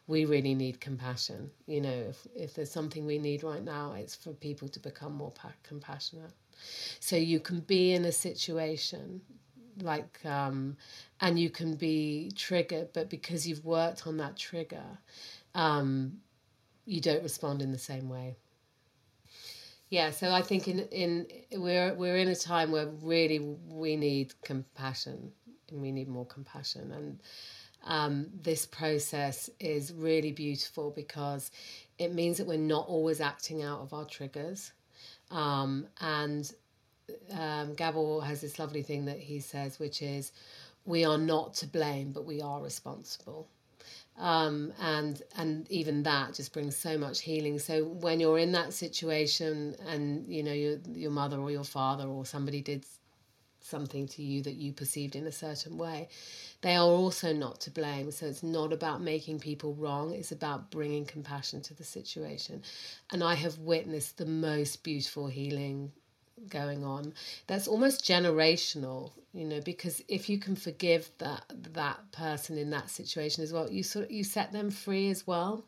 [0.07, 1.51] we really need compassion.
[1.67, 5.13] You know, if if there's something we need right now, it's for people to become
[5.15, 6.31] more pa- compassionate.
[7.01, 9.23] So you can be in a situation
[9.81, 10.77] like um,
[11.21, 14.99] and you can be triggered but because you've worked on that trigger
[15.55, 16.21] um,
[16.85, 18.37] you don't respond in the same way.
[19.89, 24.33] Yeah, so I think in in we're we're in a time where really we need
[24.43, 25.33] compassion
[25.71, 26.93] and we need more compassion.
[26.93, 27.21] And
[27.85, 31.51] um, this process is really beautiful because
[31.99, 34.73] it means that we're not always acting out of our triggers.
[35.31, 36.51] Um, and
[37.33, 40.33] um, Gabor has this lovely thing that he says which is
[40.85, 43.49] we are not to blame but we are responsible
[44.19, 47.59] um, and and even that just brings so much healing.
[47.59, 52.05] So when you're in that situation, and you know your your mother or your father
[52.05, 52.85] or somebody did
[53.61, 56.09] something to you that you perceived in a certain way,
[56.61, 58.11] they are also not to blame.
[58.11, 62.63] So it's not about making people wrong, it's about bringing compassion to the situation.
[63.13, 65.93] And I have witnessed the most beautiful healing
[66.49, 67.13] going on
[67.47, 72.91] that's almost generational you know because if you can forgive that that person in that
[72.91, 75.65] situation as well you sort of you set them free as well.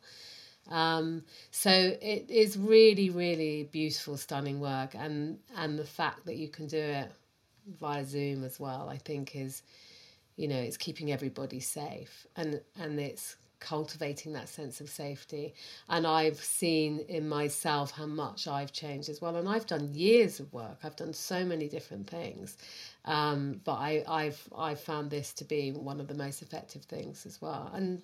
[0.70, 6.48] Um, so it is really really beautiful stunning work and and the fact that you
[6.48, 7.12] can do it
[7.81, 9.62] via zoom as well i think is
[10.37, 15.55] you know it's keeping everybody safe and and it's cultivating that sense of safety.
[15.88, 19.37] And I've seen in myself how much I've changed as well.
[19.37, 20.79] And I've done years of work.
[20.85, 22.57] I've done so many different things.
[23.05, 27.27] Um, but I, I've I've found this to be one of the most effective things
[27.27, 27.70] as well.
[27.74, 28.03] And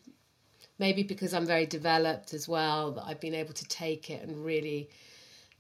[0.79, 4.45] maybe because I'm very developed as well, that I've been able to take it and
[4.45, 4.91] really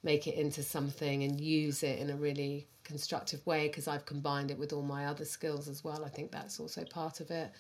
[0.03, 4.51] make it into something and use it in a really constructive way because I've combined
[4.51, 6.05] it with all my other skills as well.
[6.05, 7.53] I think that's also part of it.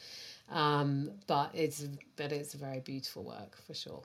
[0.50, 1.86] Um, but it's
[2.16, 4.02] but it's a very beautiful work for sure.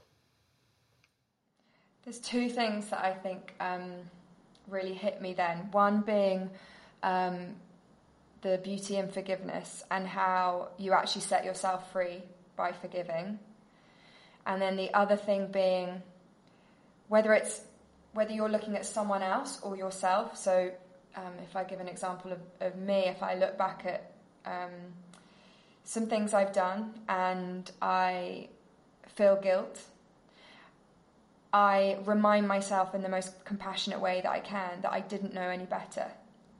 [2.03, 3.93] There's two things that I think um,
[4.67, 5.69] really hit me then.
[5.71, 6.51] One being
[7.01, 7.55] um,
[8.41, 12.21] the beauty in forgiveness and how you actually set yourself free
[12.55, 13.39] by forgiving.
[14.45, 16.03] And then the other thing being
[17.07, 17.61] whether it's
[18.13, 20.37] whether you're looking at someone else or yourself.
[20.37, 20.71] So,
[21.15, 24.11] um, if I give an example of, of me, if I look back at
[24.45, 24.71] um,
[25.85, 28.49] some things I've done and I
[29.07, 29.81] feel guilt,
[31.53, 35.47] I remind myself in the most compassionate way that I can that I didn't know
[35.47, 36.11] any better.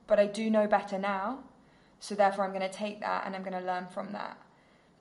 [0.07, 1.39] But I do know better now,
[1.99, 4.37] so therefore I'm going to take that and I'm going to learn from that.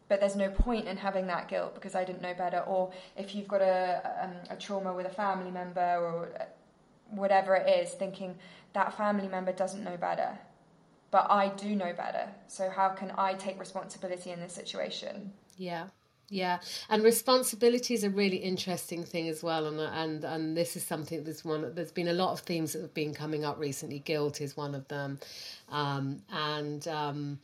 [0.09, 2.61] But there's no point in having that guilt because I didn't know better.
[2.61, 6.29] Or if you've got a, um, a trauma with a family member or
[7.11, 8.37] whatever it is, thinking
[8.73, 10.39] that family member doesn't know better
[11.15, 12.29] but I do know better.
[12.49, 15.33] So how can I take responsibility in this situation?
[15.57, 15.85] Yeah.
[16.29, 20.83] Yeah, and responsibility is a really interesting thing as well, and and and this is
[20.83, 21.75] something that's one.
[21.75, 23.99] There's been a lot of themes that have been coming up recently.
[23.99, 25.21] Guilt is one of them,
[25.69, 27.39] um, and um,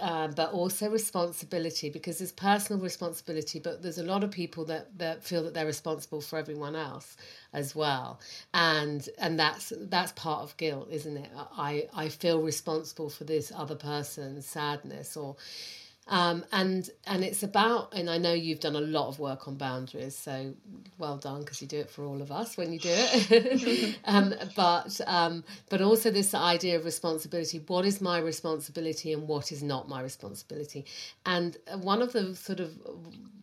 [0.00, 4.96] uh, but also responsibility because there's personal responsibility, but there's a lot of people that,
[4.98, 7.16] that feel that they're responsible for everyone else
[7.52, 8.20] as well,
[8.54, 11.30] and and that's that's part of guilt, isn't it?
[11.56, 15.36] I I feel responsible for this other person's sadness or
[16.08, 19.54] um, and and it's about and I know you've done a lot of work on
[19.54, 20.52] boundaries, so
[20.98, 23.98] well done because you do it for all of us when you do it.
[24.04, 29.52] um, but um, but also this idea of responsibility: what is my responsibility and what
[29.52, 30.84] is not my responsibility?
[31.24, 32.72] And one of the sort of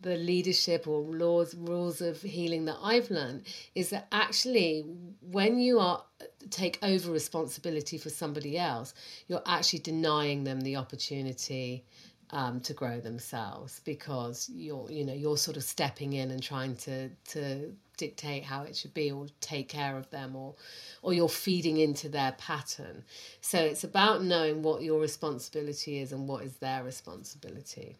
[0.02, 4.84] the leadership or laws rules of healing that I've learned is that actually
[5.22, 6.04] when you are
[6.50, 8.92] take over responsibility for somebody else,
[9.28, 11.84] you're actually denying them the opportunity
[12.32, 16.76] um, to grow themselves because you're you know you're sort of stepping in and trying
[16.76, 20.54] to to dictate how it should be or take care of them or
[21.02, 23.04] or you're feeding into their pattern.
[23.40, 27.96] So it's about knowing what your responsibility is and what is their responsibility.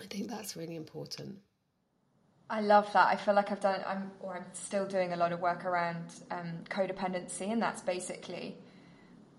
[0.00, 1.38] I think that's really important.
[2.48, 3.06] I love that.
[3.06, 6.04] I feel like I've done, I'm, or I'm still doing a lot of work around
[6.30, 8.56] um, codependency, and that's basically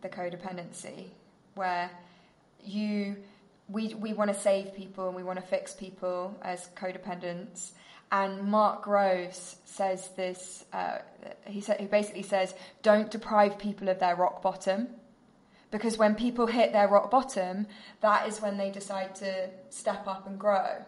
[0.02, 1.10] the codependency
[1.54, 1.92] where
[2.64, 3.18] you
[3.74, 7.72] we we want to save people and we want to fix people as codependents.
[8.12, 10.66] And Mark Groves says this.
[10.72, 11.00] Uh,
[11.48, 14.88] he said he basically says, "Don't deprive people of their rock bottom."
[15.72, 17.66] Because when people hit their rock bottom,
[18.02, 20.86] that is when they decide to step up and grow.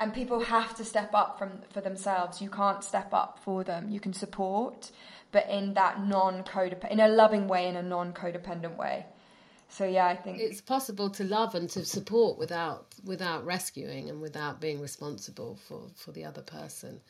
[0.00, 2.40] And people have to step up from, for themselves.
[2.40, 3.90] You can't step up for them.
[3.90, 4.90] You can support,
[5.30, 9.04] but in that non codependent, in a loving way, in a non codependent way.
[9.72, 14.20] So yeah, I think it's possible to love and to support without without rescuing and
[14.20, 17.00] without being responsible for for the other person.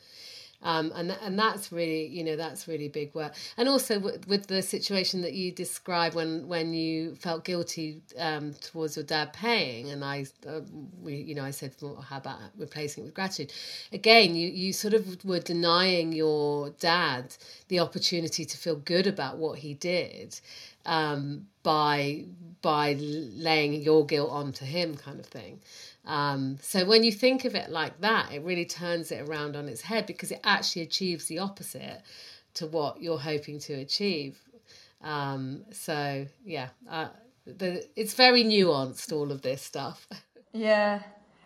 [0.61, 4.61] Um, and and that's really you know that's really big work and also with the
[4.61, 10.05] situation that you described when when you felt guilty um, towards your dad paying and
[10.05, 10.61] I uh,
[11.01, 13.51] we, you know I said well, how about replacing it with gratitude
[13.91, 17.35] again you you sort of were denying your dad
[17.67, 20.39] the opportunity to feel good about what he did
[20.85, 22.23] um, by
[22.63, 25.59] by laying your guilt onto him, kind of thing.
[26.05, 29.67] Um, so when you think of it like that, it really turns it around on
[29.69, 32.01] its head because it actually achieves the opposite
[32.55, 34.39] to what you're hoping to achieve.
[35.03, 37.09] Um, so yeah, uh,
[37.45, 39.11] the, it's very nuanced.
[39.11, 40.07] All of this stuff.
[40.55, 41.01] Yeah,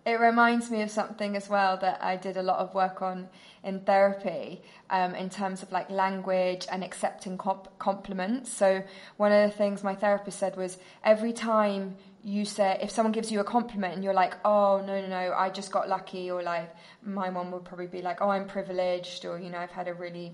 [0.08, 3.28] it reminds me of something as well that I did a lot of work on
[3.62, 8.50] in therapy um, in terms of like language and accepting comp- compliments.
[8.54, 8.84] So,
[9.18, 13.34] one of the things my therapist said was every time you say, if someone gives
[13.34, 16.42] you a compliment and you're like, oh, no, no, no, I just got lucky, or
[16.42, 19.90] like, my mom would probably be like, oh, I'm privileged, or, you know, I've had
[19.90, 20.32] a really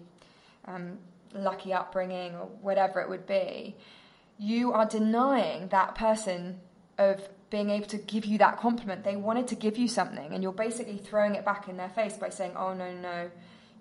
[0.66, 1.00] um,
[1.34, 3.76] lucky upbringing, or whatever it would be,
[4.38, 6.60] you are denying that person
[7.00, 9.04] of being able to give you that compliment.
[9.04, 12.18] They wanted to give you something, and you're basically throwing it back in their face
[12.18, 13.30] by saying, "Oh no, no,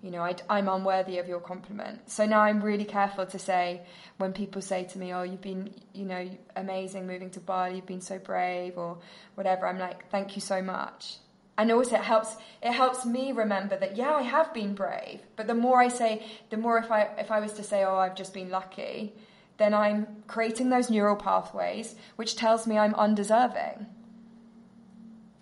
[0.03, 3.81] you know, I, am unworthy of your compliment." So now I'm really careful to say
[4.19, 6.23] when people say to me, "Oh, you've been, you know,
[6.55, 7.77] amazing moving to Bali.
[7.77, 8.99] You've been so brave," or
[9.33, 9.65] whatever.
[9.65, 11.17] I'm like, "Thank you so much."
[11.57, 12.31] And also, it helps.
[12.61, 15.21] It helps me remember that yeah, I have been brave.
[15.35, 16.11] But the more I say,
[16.51, 19.15] the more if I if I was to say, "Oh, I've just been lucky,"
[19.63, 23.87] then I'm creating those neural pathways, which tells me I'm undeserving.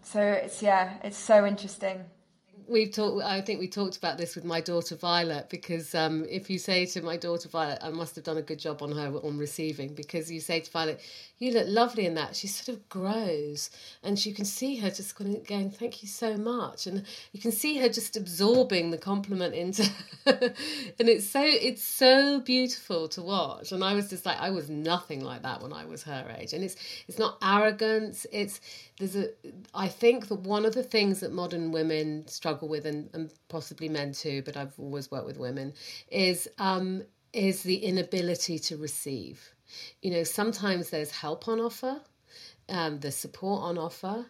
[0.04, 2.06] So it's, yeah, it's so interesting
[2.72, 3.24] we've talked.
[3.24, 6.86] I think we talked about this with my daughter Violet because um, if you say
[6.88, 9.94] to my daughter Violet, I must have done a good job on her on receiving
[9.94, 11.02] because you say to Violet,
[11.38, 13.70] "You look lovely in that." She sort of grows,
[14.04, 17.04] and you can see her just going, "Thank you so much," and
[17.34, 19.90] you can see her just absorbing the compliment into,
[20.26, 23.72] and it's so it's so beautiful to watch.
[23.72, 26.54] And I was just like, I was nothing like that when I was her age,
[26.54, 26.76] and it's
[27.08, 28.26] it's not arrogance.
[28.32, 28.62] It's
[29.02, 29.30] there's a
[29.74, 33.90] I think that one of the things that modern women struggle with and, and possibly
[33.90, 35.74] men too, but I've always worked with women,
[36.10, 39.54] is um, is the inability to receive.
[40.04, 42.00] You know, sometimes there's help on offer,
[42.70, 44.26] um, there's support on offer,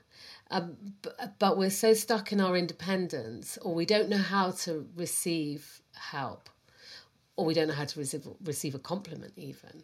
[0.52, 4.88] um, but, but we're so stuck in our independence, or we don't know how to
[4.96, 6.50] receive help,
[7.36, 9.84] or we don't know how to receive receive a compliment even.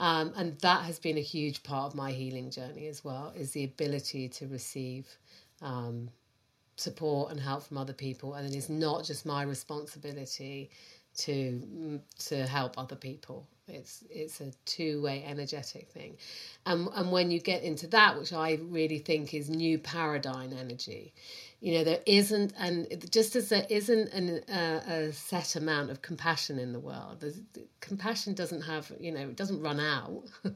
[0.00, 3.52] Um, and that has been a huge part of my healing journey as well is
[3.52, 5.06] the ability to receive
[5.60, 6.08] um,
[6.76, 8.34] support and help from other people.
[8.34, 10.70] And it is not just my responsibility
[11.18, 13.46] to mm, to help other people.
[13.68, 16.16] It's it's a two-way energetic thing.
[16.64, 21.12] And and when you get into that which i really think is new paradigm energy
[21.60, 26.02] you know there isn't and just as there isn't an, uh, a set amount of
[26.02, 27.24] compassion in the world
[27.80, 30.24] compassion doesn't have you know it doesn't run out.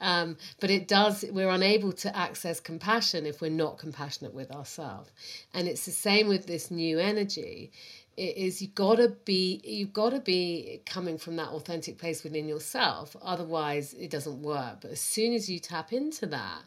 [0.00, 5.10] Um, but it does we're unable to access compassion if we're not compassionate with ourselves
[5.54, 7.70] and it's the same with this new energy.
[8.16, 13.16] It is you gotta be you've gotta be coming from that authentic place within yourself
[13.22, 14.80] otherwise it doesn't work.
[14.80, 16.62] But as soon as you tap into that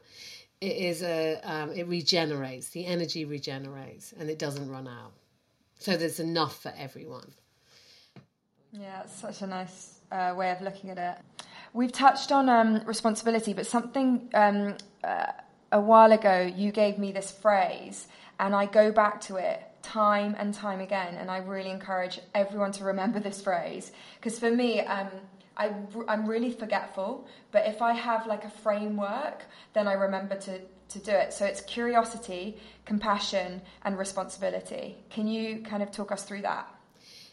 [0.61, 5.13] it is a um, it regenerates the energy regenerates and it doesn't run out.
[5.79, 7.33] So there's enough for everyone.
[8.71, 11.45] Yeah it's such a nice uh, way of looking at it.
[11.73, 15.31] We've touched on um, responsibility but something um, uh,
[15.71, 18.07] a while ago you gave me this phrase
[18.39, 22.71] and i go back to it time and time again and i really encourage everyone
[22.71, 23.91] to remember this phrase.
[24.15, 25.09] Because for me um,
[25.57, 25.71] I,
[26.07, 30.99] I'm really forgetful, but if I have like a framework, then I remember to, to
[30.99, 31.33] do it.
[31.33, 34.97] So it's curiosity, compassion, and responsibility.
[35.09, 36.67] Can you kind of talk us through that?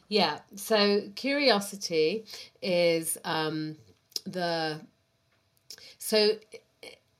[0.09, 0.39] Yeah.
[0.57, 2.27] So curiosity
[2.61, 3.77] is um,
[4.25, 4.81] the
[5.99, 6.33] so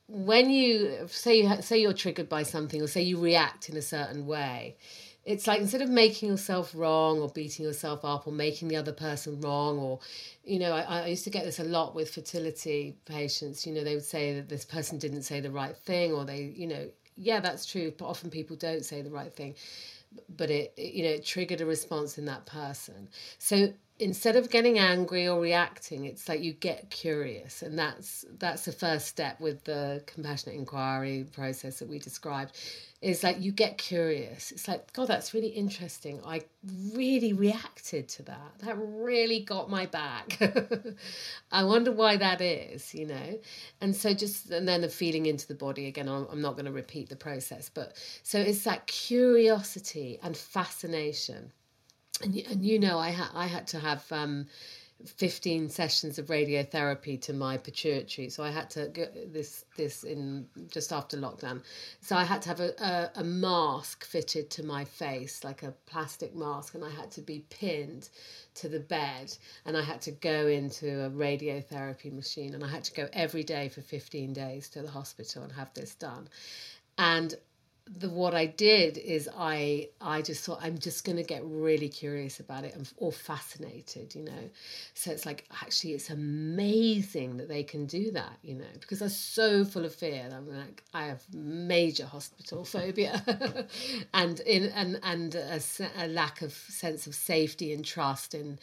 [0.09, 3.83] when you say you say you're triggered by something or say you react in a
[3.83, 4.77] certain way
[5.25, 8.93] it's like instead of making yourself wrong or beating yourself up or making the other
[8.93, 10.01] person wrong or
[10.45, 13.67] you know I, I, used to get this a lot with fertility patients.
[13.67, 16.53] You know they would say that this person didn't say the right thing or they
[16.57, 19.55] you know yeah that's true but often people don't say the right thing.
[20.37, 23.09] But it, it you know it triggered a response in that person.
[23.39, 28.65] So instead of getting angry or reacting it's like you get curious and that's that's
[28.65, 32.57] the first step with the compassionate inquiry process that we described
[33.03, 34.53] is like you get curious.
[34.53, 36.21] It's like, God, that's really interesting.
[36.25, 36.43] I
[36.95, 38.53] really reacted to that.
[38.61, 40.41] That really got my back.
[41.53, 43.39] I wonder why that is, you know?
[43.81, 46.67] And so just, and then the feeling into the body again, I'm, I'm not going
[46.67, 51.53] to repeat the process, but so it's that curiosity and fascination.
[52.21, 54.47] And, and you know, I, ha- I had to have, um,
[55.07, 58.29] 15 sessions of radiotherapy to my pituitary.
[58.29, 61.63] So i had to get this this in just after lockdown.
[62.01, 65.75] So i had to have a, a, a, mask fitted to my face like a
[65.87, 68.09] plastic mask and i had to be pinned
[68.55, 72.85] to the bed and i had to go into a radiotherapy machine and i had
[72.85, 76.29] to go every day for 15 days to the hospital and have this done.
[76.99, 77.35] And
[77.87, 81.89] the what I did is I I just thought I'm just going to get really
[81.89, 84.51] curious about it and or fascinated, you know.
[84.95, 89.09] So it's like actually it's amazing that they can do that, you know, because I'm
[89.09, 90.29] so full of fear.
[90.33, 93.23] I'm like I have major hospital phobia,
[94.15, 95.61] and in and and a,
[95.99, 98.59] a lack of sense of safety and trust in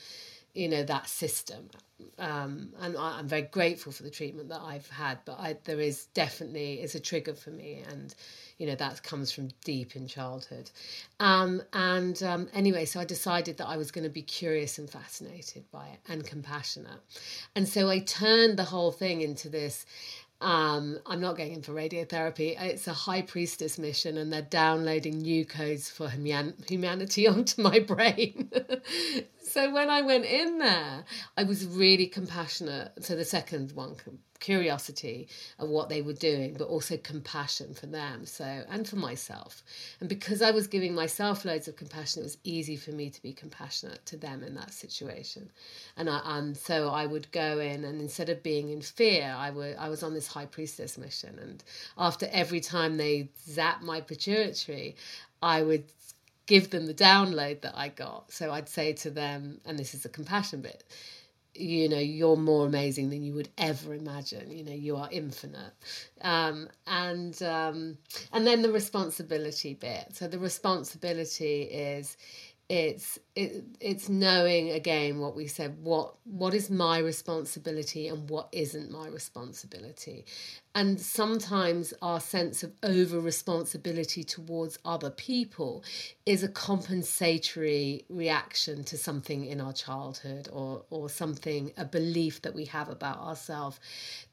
[0.53, 1.69] you know that system
[2.17, 5.79] um, and I, am very grateful for the treatment that I've had but I, there
[5.79, 8.13] is definitely it's a trigger for me and
[8.59, 10.69] you know that comes from deep in childhood
[11.19, 14.89] um, and um, anyway so i decided that i was going to be curious and
[14.89, 16.99] fascinated by it and compassionate
[17.55, 19.85] and so i turned the whole thing into this
[20.41, 22.55] um, I'm not going in for radiotherapy.
[22.61, 27.79] It's a high priestess mission, and they're downloading new codes for human- humanity onto my
[27.79, 28.49] brain.
[29.49, 31.03] So when I went in there,
[31.37, 32.91] I was really compassionate.
[33.03, 33.95] So the second one,
[34.39, 35.27] curiosity
[35.57, 38.25] of what they were doing, but also compassion for them.
[38.25, 39.63] So, and for myself.
[39.99, 43.21] And because I was giving myself loads of compassion, it was easy for me to
[43.21, 45.51] be compassionate to them in that situation.
[45.97, 49.49] And I, and so I would go in, and instead of being in fear, I
[49.51, 51.37] would I was on this high priestess mission.
[51.39, 51.63] And
[51.97, 54.95] after every time they zap my pituitary,
[55.41, 55.85] I would
[56.49, 58.31] give them the download that I got.
[58.33, 60.83] So I'd say to them, and this is the compassion bit
[61.55, 64.49] you know you're more amazing than you would ever imagine.
[64.51, 65.73] You know you are infinite.
[66.21, 67.97] Um, and um,
[68.31, 70.15] and then the responsibility bit.
[70.15, 72.17] So the responsibility is
[72.69, 78.47] it's it, it's knowing again what we said what what is my responsibility and what
[78.51, 80.23] isn't my responsibility
[80.75, 85.83] and sometimes our sense of over responsibility towards other people
[86.27, 92.53] is a compensatory reaction to something in our childhood or or something a belief that
[92.53, 93.79] we have about ourselves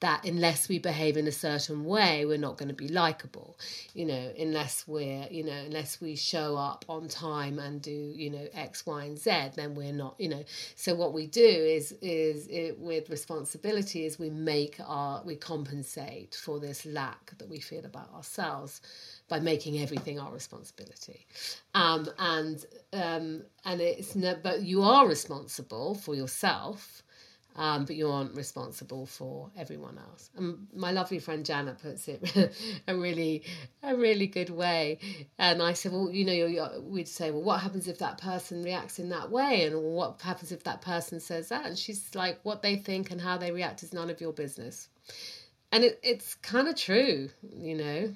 [0.01, 3.59] that unless we behave in a certain way we're not going to be likable.
[3.95, 8.29] You know unless we're you know unless we show up on time and do you
[8.29, 10.45] know x y and z then we're not you know.
[10.75, 16.26] So what we do is is it, with responsibility is we make our we compensate
[16.35, 18.81] for this lack that we feel about ourselves
[19.29, 21.27] by making everything our responsibility.
[21.75, 27.03] Um, and um, and it's no, but you are responsible for yourself.
[27.59, 30.29] Um, but you aren't responsible for everyone else.
[30.37, 32.53] And my lovely friend Janet puts it
[32.87, 33.45] a really,
[33.83, 34.99] a really good way.
[35.39, 38.99] And I said, well, you know, we'd say, well, what happens if that person reacts
[38.99, 41.65] in that way, and what happens if that person says that?
[41.65, 44.89] And she's like, what they think and how they react is none of your business.
[45.73, 48.15] And it, it's kind of true, you know.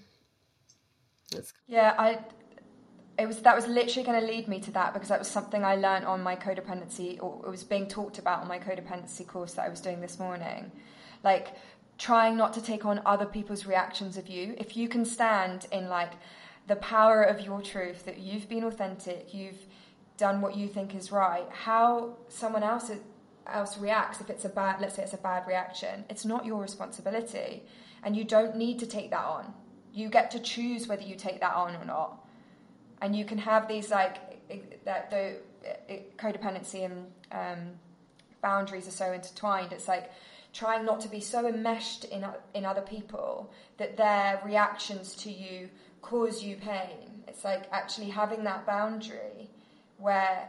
[1.35, 1.53] It's...
[1.67, 2.19] Yeah, I.
[3.19, 5.63] It was that was literally going to lead me to that because that was something
[5.63, 9.53] I learned on my codependency, or it was being talked about on my codependency course
[9.55, 10.73] that I was doing this morning.
[11.23, 11.49] Like
[12.01, 14.55] trying not to take on other people's reactions of you.
[14.57, 16.13] If you can stand in like
[16.67, 19.67] the power of your truth, that you've been authentic, you've
[20.17, 22.91] done what you think is right, how someone else
[23.53, 26.05] else reacts if it's a bad let's say it's a bad reaction.
[26.09, 27.63] It's not your responsibility
[28.03, 29.53] and you don't need to take that on.
[29.93, 32.25] You get to choose whether you take that on or not.
[33.03, 34.17] And you can have these like
[34.85, 35.37] that the
[36.17, 37.73] codependency and um,
[38.43, 39.73] boundaries are so intertwined.
[39.73, 40.11] It's like
[40.53, 45.69] trying not to be so enmeshed in in other people that their reactions to you
[46.03, 47.25] cause you pain.
[47.29, 49.51] It's like actually having that boundary
[49.99, 50.49] where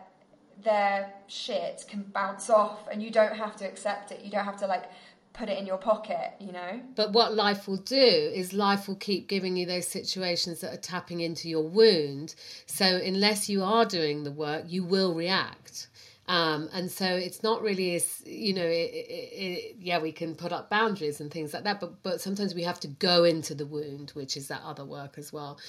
[0.64, 4.58] their shit can bounce off and you don't have to accept it you don't have
[4.58, 4.86] to like
[5.34, 6.82] put it in your pocket, you know?
[6.96, 10.78] But what life will do is life will keep giving you those situations that are
[10.78, 12.36] tapping into your wound.
[12.66, 15.88] So unless you are doing the work, you will react.
[16.28, 20.36] Um, and so it's not really as you know, it, it, it, yeah, we can
[20.36, 23.54] put up boundaries and things like that, but but sometimes we have to go into
[23.54, 25.60] the wound, which is that other work as well,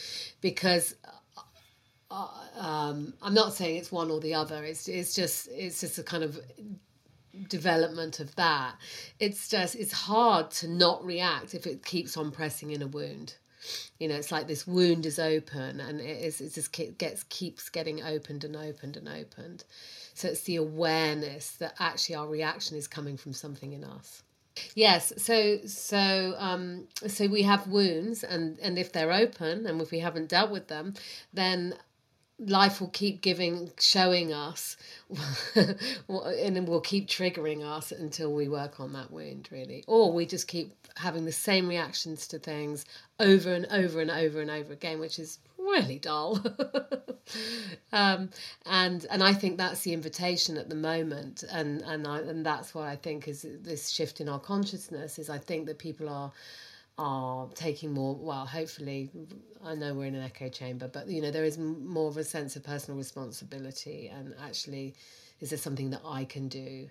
[0.40, 0.94] because
[2.56, 4.64] um, I'm not saying it's one or the other.
[4.64, 6.38] It's it's just it's just a kind of
[7.48, 8.74] development of that.
[9.18, 13.36] It's just it's hard to not react if it keeps on pressing in a wound.
[13.98, 17.68] You know, it's like this wound is open and it is it just gets keeps
[17.68, 19.64] getting opened and opened and opened.
[20.14, 24.22] So it's the awareness that actually our reaction is coming from something in us.
[24.74, 29.90] Yes, so so um, so we have wounds, and and if they're open, and if
[29.90, 30.92] we haven't dealt with them,
[31.32, 31.74] then
[32.46, 34.76] life will keep giving showing us
[35.54, 39.84] and will keep triggering us until we work on that wound really.
[39.86, 42.84] Or we just keep having the same reactions to things
[43.20, 46.42] over and over and over and over again which is really dull.
[47.92, 48.30] Um,
[48.66, 51.44] and and I think that's the invitation at the moment.
[51.50, 55.30] And and I, and that's what I think is this shift in our consciousness is
[55.30, 56.32] I think that people are
[56.98, 59.10] are taking more well hopefully
[59.64, 62.24] i know we're in an echo chamber but you know there is more of a
[62.24, 64.94] sense of personal responsibility and actually
[65.40, 66.88] is there something that i can do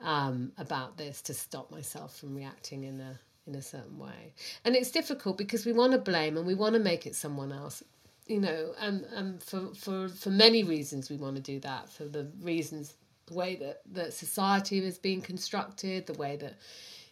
[0.00, 4.34] um, about this to stop myself from reacting in a in a certain way?
[4.64, 7.52] And it's difficult because we want to blame and we want to make it someone
[7.52, 7.82] else
[8.26, 11.88] you know and and for for for many reasons we want to do that.
[11.88, 12.94] For the reasons
[13.26, 16.54] the way that that society is being constructed the way that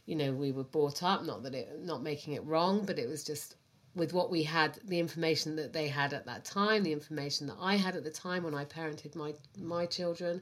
[0.07, 3.09] you know we were brought up not that it not making it wrong but it
[3.09, 3.57] was just
[3.95, 7.57] with what we had the information that they had at that time the information that
[7.61, 10.41] I had at the time when I parented my my children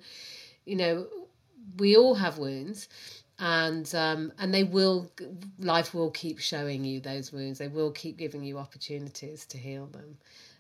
[0.65, 1.07] you know
[1.79, 2.89] we all have wounds
[3.39, 5.11] and um, and they will
[5.59, 7.59] life will keep showing you those wounds.
[7.59, 10.19] They will keep giving you opportunities to heal them.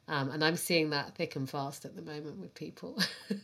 [0.08, 2.98] Um, and I'm seeing that thick and fast at the moment with people.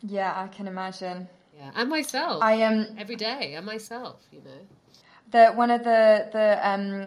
[0.00, 2.42] Yeah I can imagine yeah, and myself.
[2.42, 4.20] I am um, every day, and myself.
[4.30, 4.60] You know,
[5.32, 7.06] the one of the the um,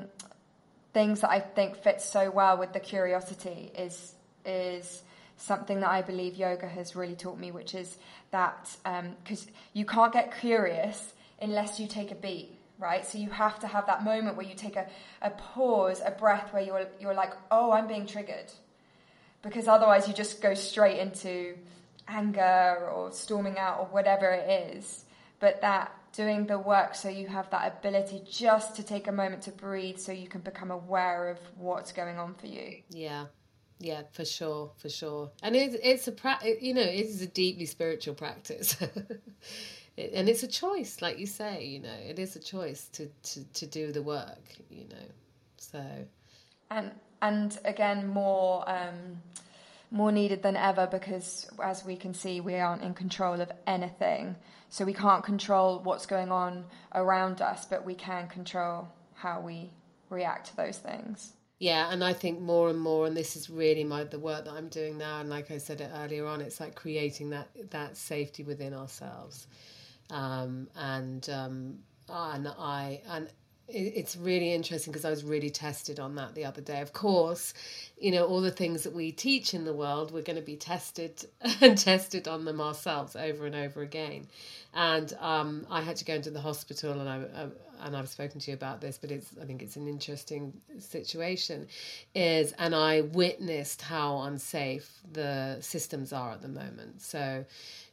[0.93, 4.13] things that I think fits so well with the curiosity is
[4.45, 5.03] is
[5.37, 7.97] something that I believe yoga has really taught me, which is
[8.31, 8.75] that
[9.23, 13.05] because um, you can't get curious unless you take a beat, right?
[13.05, 14.87] So you have to have that moment where you take a,
[15.21, 18.51] a pause, a breath, where you're you're like, oh, I'm being triggered,
[19.43, 21.55] because otherwise you just go straight into
[22.11, 25.05] anger or storming out or whatever it is,
[25.39, 29.41] but that doing the work so you have that ability just to take a moment
[29.43, 32.81] to breathe so you can become aware of what's going on for you.
[32.89, 33.27] Yeah.
[33.79, 35.31] Yeah, for sure, for sure.
[35.41, 38.79] And it's it's a pra- you know, it is a deeply spiritual practice.
[39.97, 41.65] it, and it's a choice, like you say.
[41.65, 44.55] You know, it is a choice to to to do the work.
[44.69, 45.07] You know,
[45.57, 45.83] so
[46.69, 46.91] and
[47.23, 48.69] and again more.
[48.69, 49.19] Um,
[49.91, 54.37] more needed than ever because, as we can see, we aren't in control of anything.
[54.69, 56.65] So we can't control what's going on
[56.95, 59.73] around us, but we can control how we
[60.09, 61.33] react to those things.
[61.59, 64.53] Yeah, and I think more and more, and this is really my the work that
[64.53, 65.19] I'm doing now.
[65.19, 69.45] And like I said earlier on, it's like creating that that safety within ourselves,
[70.09, 71.79] um, and um,
[72.09, 73.29] and I and
[73.73, 76.81] it's really interesting because I was really tested on that the other day.
[76.81, 77.53] Of course,
[77.97, 80.55] you know, all the things that we teach in the world, we're going to be
[80.55, 81.25] tested
[81.61, 84.27] and tested on them ourselves over and over again.
[84.73, 87.47] And um, I had to go into the hospital, and I, I
[87.83, 91.67] and I've spoken to you about this, but it's I think it's an interesting situation.
[92.13, 97.01] Is and I witnessed how unsafe the systems are at the moment.
[97.01, 97.45] So,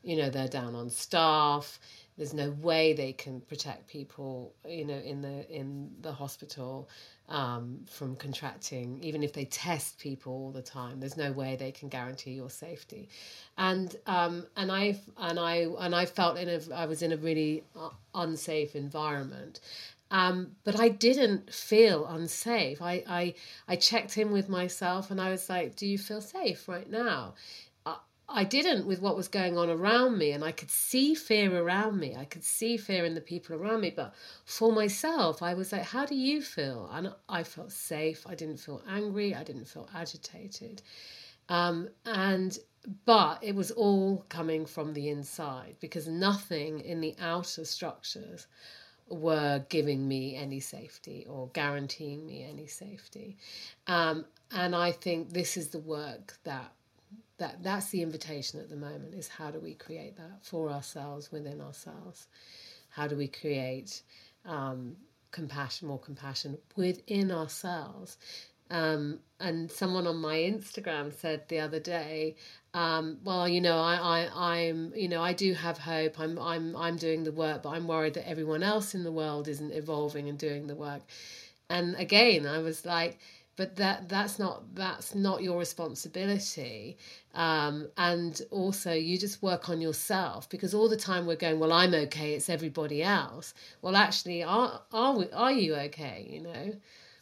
[0.03, 1.79] you know, they're down on staff
[2.19, 6.91] there's no way they can protect people, you know, in the in the hospital
[7.29, 8.99] um, from contracting.
[9.03, 12.51] Even if they test people all the time, there's no way they can guarantee your
[12.51, 13.09] safety.
[13.57, 17.17] And um, and I and I and I felt in a I was in a
[17.17, 17.63] really
[18.15, 19.61] unsafe environment.
[20.11, 22.81] Um, but I didn't feel unsafe.
[22.81, 23.35] I, I
[23.69, 27.35] I checked in with myself and I was like, "Do you feel safe right now?"
[28.31, 31.99] I didn't with what was going on around me, and I could see fear around
[31.99, 32.15] me.
[32.15, 33.91] I could see fear in the people around me.
[33.91, 34.15] But
[34.45, 36.91] for myself, I was like, How do you feel?
[36.93, 38.27] And I felt safe.
[38.27, 39.35] I didn't feel angry.
[39.35, 40.83] I didn't feel agitated.
[41.49, 42.59] Um, and
[43.05, 48.47] but it was all coming from the inside because nothing in the outer structures
[49.09, 53.37] were giving me any safety or guaranteeing me any safety.
[53.87, 56.73] Um, and I think this is the work that
[57.39, 61.33] that that's the invitation at the moment is how do we create that for ourselves
[61.33, 62.27] within ourselves?
[62.91, 64.03] How do we create
[64.45, 64.97] um,
[65.31, 68.19] compassion more compassion within ourselves?
[68.71, 72.37] Um, and someone on my instagram said the other day
[72.75, 76.21] um, well you know I, I i'm you know i do have hope.
[76.21, 79.49] I'm i'm i'm doing the work but i'm worried that everyone else in the world
[79.49, 81.01] isn't evolving and doing the work.
[81.71, 83.19] And again i was like
[83.59, 86.97] but that that's not that's not your responsibility.
[87.35, 91.73] Um, and also you just work on yourself because all the time we're going well
[91.73, 93.53] i'm okay it's everybody else.
[93.83, 96.73] Well actually are are we, are you okay you know?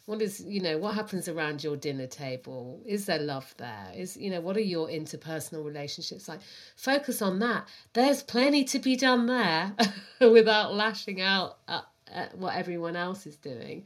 [0.05, 2.81] What is you know what happens around your dinner table?
[2.85, 3.91] Is there love there?
[3.95, 6.41] Is you know what are your interpersonal relationships like?
[6.75, 7.67] Focus on that.
[7.93, 9.73] There's plenty to be done there
[10.21, 11.83] without lashing out at,
[12.13, 13.85] at what everyone else is doing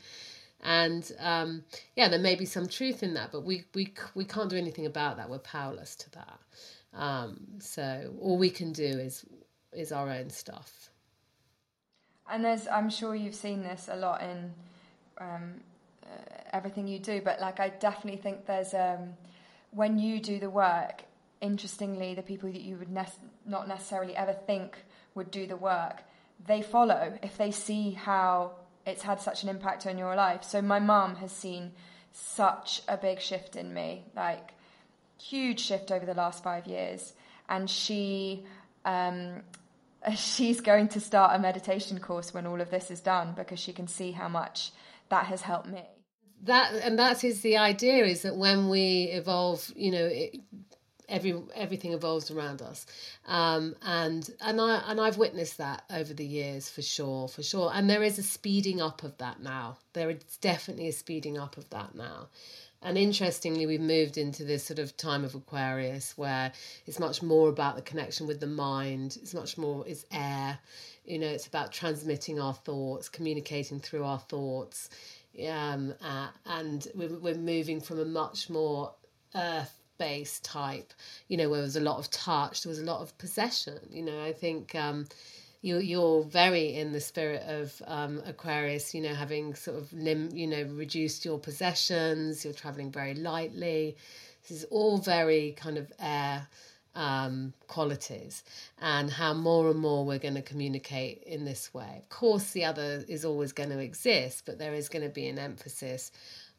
[0.62, 1.64] and um,
[1.96, 4.86] yeah, there may be some truth in that, but we we we can't do anything
[4.86, 5.30] about that.
[5.30, 6.40] We're powerless to that.
[6.94, 9.26] Um, so all we can do is
[9.74, 10.90] is our own stuff.
[12.30, 14.54] And there's, I'm sure you've seen this a lot in
[15.20, 15.54] um,
[16.04, 16.08] uh,
[16.54, 19.14] everything you do, but like I definitely think there's um,
[19.72, 21.04] when you do the work.
[21.42, 23.08] Interestingly, the people that you would ne-
[23.48, 24.78] not necessarily ever think
[25.16, 26.04] would do the work,
[26.46, 28.52] they follow if they see how
[28.86, 30.44] it's had such an impact on your life.
[30.44, 31.74] So my mum has seen
[32.12, 34.54] such a big shift in me, like
[35.22, 37.14] huge shift over the last five years,
[37.50, 38.46] and she.
[38.86, 39.44] Um,
[40.16, 43.72] she's going to start a meditation course when all of this is done because she
[43.72, 44.72] can see how much
[45.10, 45.84] that has helped me
[46.44, 50.38] that and that is the idea is that when we evolve you know it,
[51.12, 52.86] every everything evolves around us.
[53.28, 57.72] Um, and and I and I've witnessed that over the years for sure for sure.
[57.74, 59.78] And there is a speeding up of that now.
[59.94, 62.30] There is definitely a speeding up of that now.
[62.84, 66.52] And interestingly we've moved into this sort of time of Aquarius where
[66.88, 69.20] it's much more about the connection with the mind.
[69.22, 70.58] It's much more it's air.
[71.06, 74.90] You know it's about transmitting our thoughts communicating through our thoughts.
[75.48, 78.94] Um, uh, and we're, we're moving from a much more
[79.34, 80.94] earth based type,
[81.28, 83.80] you know, where there was a lot of touch, there was a lot of possession.
[83.92, 85.06] You know, I think um,
[85.62, 90.32] you, you're very in the spirit of um, Aquarius, you know, having sort of, lim-
[90.34, 93.96] you know, reduced your possessions, you're traveling very lightly.
[94.42, 96.48] This is all very kind of air
[96.96, 98.44] um, qualities
[98.82, 101.94] and how more and more we're going to communicate in this way.
[101.98, 105.28] Of course, the other is always going to exist, but there is going to be
[105.28, 106.12] an emphasis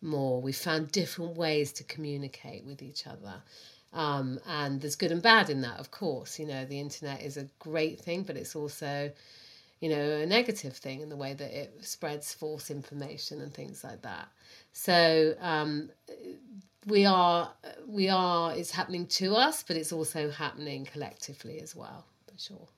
[0.03, 0.41] more.
[0.41, 3.43] We've found different ways to communicate with each other.
[3.93, 6.39] Um, and there's good and bad in that, of course.
[6.39, 9.11] You know, the internet is a great thing, but it's also,
[9.81, 13.85] you know, a negative thing in the way that it spreads false information and things
[13.85, 14.29] like that.
[14.73, 15.91] So um,
[16.87, 17.51] we are,
[17.87, 22.69] we are, it's happening to us, but it's also happening collectively as well, for sure.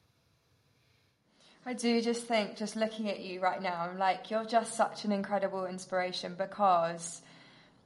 [1.66, 5.06] I do just think, just looking at you right now, I'm like, you're just such
[5.06, 7.22] an incredible inspiration because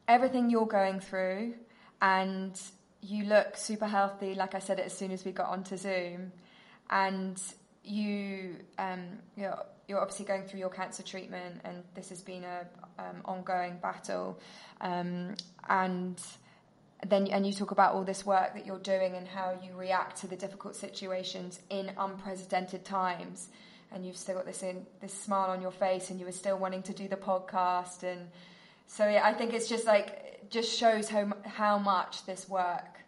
[0.09, 1.55] everything you're going through
[2.03, 2.61] and
[3.01, 6.33] you look super healthy, like I said as soon as we got onto Zoom,
[6.91, 7.41] and
[7.85, 12.67] you, um, you're, you're obviously going through your cancer treatment, and this has been a
[12.99, 14.41] um, ongoing battle,
[14.81, 15.37] um,
[15.69, 16.21] and
[17.07, 20.21] then and you talk about all this work that you're doing and how you react
[20.23, 23.49] to the difficult situations in unprecedented times
[23.93, 26.59] and you've still got this in this smile on your face and you were still
[26.59, 28.29] wanting to do the podcast and
[28.87, 33.01] so yeah, I think it's just like just shows how how much this work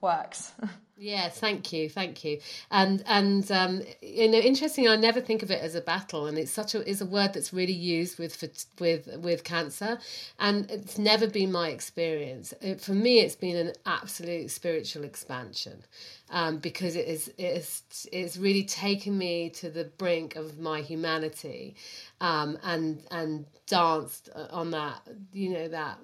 [0.00, 0.52] works.
[1.02, 2.40] Yeah, thank you, thank you.
[2.70, 4.86] And and um, you know, interesting.
[4.86, 7.32] I never think of it as a battle, and it's such a is a word
[7.32, 8.48] that's really used with for
[8.78, 9.98] with with cancer,
[10.38, 12.52] and it's never been my experience.
[12.60, 15.84] It, for me, it's been an absolute spiritual expansion,
[16.28, 17.82] um, because it is it is
[18.12, 21.76] it's really taken me to the brink of my humanity,
[22.20, 25.00] um, and and danced on that
[25.32, 25.98] you know that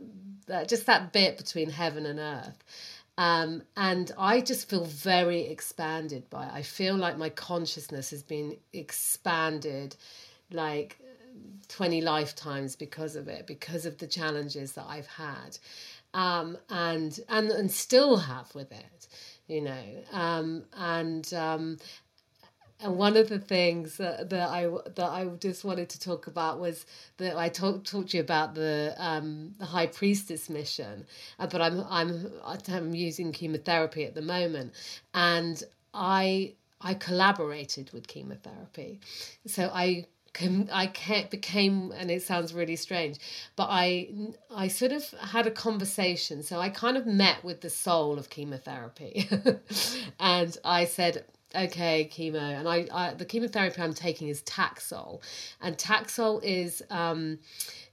[0.47, 2.65] that just that bit between heaven and earth.
[3.19, 6.53] Um, and I just feel very expanded by it.
[6.53, 9.97] I feel like my consciousness has been expanded
[10.51, 10.99] like
[11.69, 15.59] 20 lifetimes because of it, because of the challenges that I've had.
[16.15, 19.09] Um, and and and still have with it,
[19.49, 19.85] you know.
[20.13, 21.79] Um, and um,
[22.81, 26.61] and one of the things that, that I that I just wanted to talk about
[26.61, 26.85] was
[27.17, 31.07] that I talked talked to you about the um, the high priestess mission,
[31.39, 32.31] uh, but I'm I'm
[32.69, 34.75] I'm using chemotherapy at the moment,
[35.15, 35.63] and
[35.95, 39.01] I I collaborated with chemotherapy,
[39.47, 40.07] so I
[40.71, 40.93] I
[41.31, 43.19] became, and it sounds really strange,
[43.57, 44.09] but I
[44.55, 46.43] I sort of had a conversation.
[46.43, 49.29] So I kind of met with the soul of chemotherapy,
[50.21, 51.25] and I said,
[51.57, 55.21] okay, chemo, and I, I the chemotherapy I'm taking is Taxol,
[55.61, 57.39] and Taxol is um,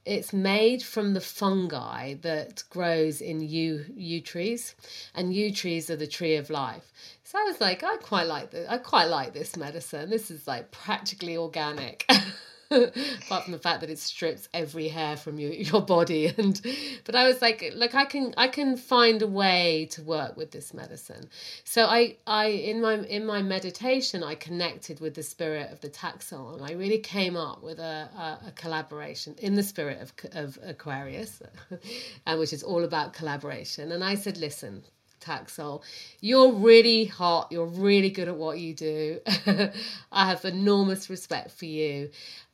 [0.05, 4.75] it's made from the fungi that grows in yew yew trees,
[5.15, 6.91] and yew trees are the tree of life.
[7.23, 8.67] So I was like, I quite like this.
[8.69, 10.09] I quite like this medicine.
[10.09, 12.05] This is like practically organic.
[13.25, 16.61] apart from the fact that it strips every hair from your, your body and
[17.05, 20.51] but i was like like i can i can find a way to work with
[20.51, 21.29] this medicine.
[21.63, 25.89] So i i in my in my meditation i connected with the spirit of the
[25.89, 26.61] Taxol.
[26.61, 31.41] I really came up with a, a, a collaboration in the spirit of, of aquarius
[31.69, 31.79] and
[32.27, 33.91] uh, which is all about collaboration.
[33.91, 34.83] And i said listen
[35.23, 35.81] Taxol.
[36.19, 37.47] You're really hot.
[37.51, 39.19] You're really good at what you do.
[40.11, 42.09] I have enormous respect for you.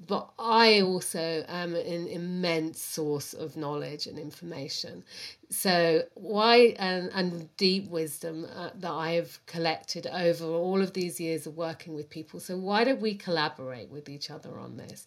[0.05, 5.03] But I also am an immense source of knowledge and information.
[5.49, 11.19] So, why and, and deep wisdom uh, that I have collected over all of these
[11.19, 12.39] years of working with people.
[12.39, 15.05] So, why don't we collaborate with each other on this?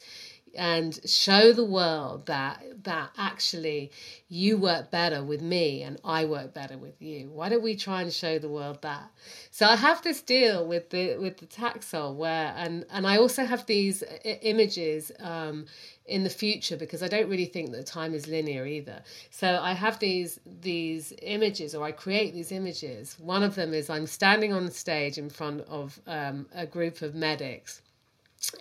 [0.55, 3.91] And show the world that that actually
[4.29, 7.31] you work better with me and I work better with you.
[7.31, 9.11] Why don't we try and show the world that?
[9.51, 13.45] So I have this deal with the with the Taxol where and and I also
[13.45, 15.67] have these images um,
[16.07, 19.03] in the future because I don't really think that time is linear either.
[19.31, 23.17] So I have these these images or I create these images.
[23.19, 27.03] One of them is I'm standing on the stage in front of um, a group
[27.03, 27.83] of medics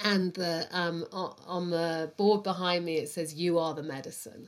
[0.03, 4.47] and the um, on the board behind me it says you are the medicine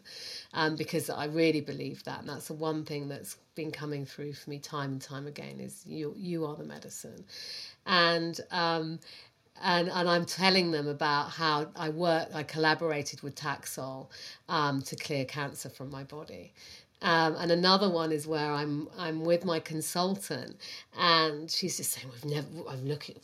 [0.53, 4.34] um, because i really believe that and that's the one thing that's been coming through
[4.34, 7.23] for me time and time again is you you are the medicine
[7.86, 8.99] and um,
[9.61, 12.29] and and I'm telling them about how I work.
[12.34, 14.07] I collaborated with Taxol
[14.49, 16.53] um, to clear cancer from my body,
[17.04, 20.56] um, and another one is where I'm I'm with my consultant,
[20.97, 23.18] and she's just saying we've never I'm looking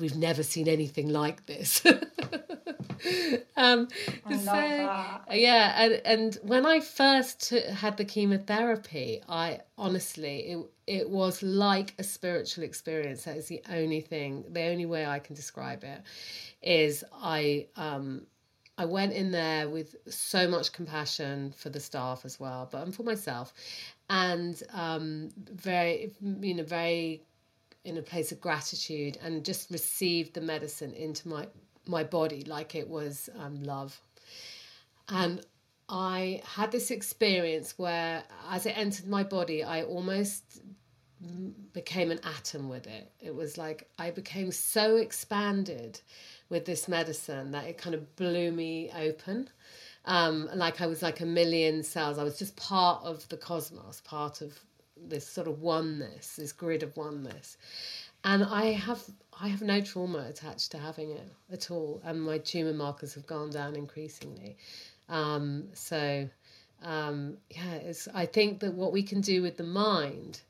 [0.00, 1.86] we've never seen anything like this.
[3.56, 3.86] um,
[4.26, 5.22] I so, that.
[5.30, 11.94] Yeah, and and when I first had the chemotherapy, I honestly it it was like
[12.00, 13.24] a spiritual experience.
[13.24, 16.02] That is the only thing, the only way I can describe it,
[16.62, 18.26] is I um
[18.78, 22.94] I went in there with so much compassion for the staff as well, but and
[22.94, 23.52] for myself,
[24.08, 27.24] and um, very, you know, very
[27.84, 31.48] in a place of gratitude, and just received the medicine into my
[31.86, 34.00] my body like it was um, love,
[35.08, 35.44] and
[35.88, 40.62] I had this experience where, as it entered my body, I almost
[41.72, 43.10] became an atom with it.
[43.18, 46.00] It was like I became so expanded
[46.50, 49.48] with this medicine that it kind of blew me open.
[50.04, 52.18] Um, like I was like a million cells.
[52.18, 54.58] I was just part of the cosmos, part of
[54.96, 57.56] this sort of oneness, this grid of oneness.
[58.24, 59.02] and I have
[59.40, 63.26] I have no trauma attached to having it at all, and my tumor markers have
[63.26, 64.56] gone down increasingly.
[65.08, 66.28] Um, so
[66.82, 70.40] um, yeah, I think that what we can do with the mind.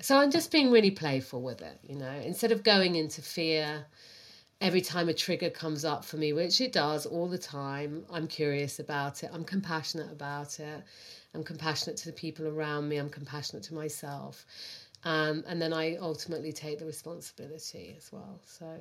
[0.00, 3.84] So I'm just being really playful with it, you know, instead of going into fear
[4.60, 8.04] every time a trigger comes up for me, which it does all the time.
[8.12, 9.30] I'm curious about it.
[9.32, 10.82] I'm compassionate about it.
[11.34, 12.96] I'm compassionate to the people around me.
[12.96, 14.44] I'm compassionate to myself.
[15.04, 18.40] Um, and then I ultimately take the responsibility as well.
[18.44, 18.80] So,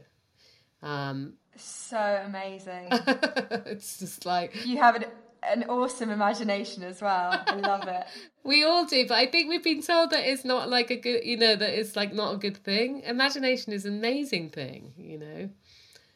[0.82, 2.88] um, so amazing.
[2.91, 5.05] it's just like you have an
[5.43, 7.41] an awesome imagination as well.
[7.47, 8.03] I love it.
[8.43, 11.23] we all do, but I think we've been told that it's not like a good,
[11.23, 13.01] you know, that it's like not a good thing.
[13.01, 15.49] Imagination is an amazing thing, you know.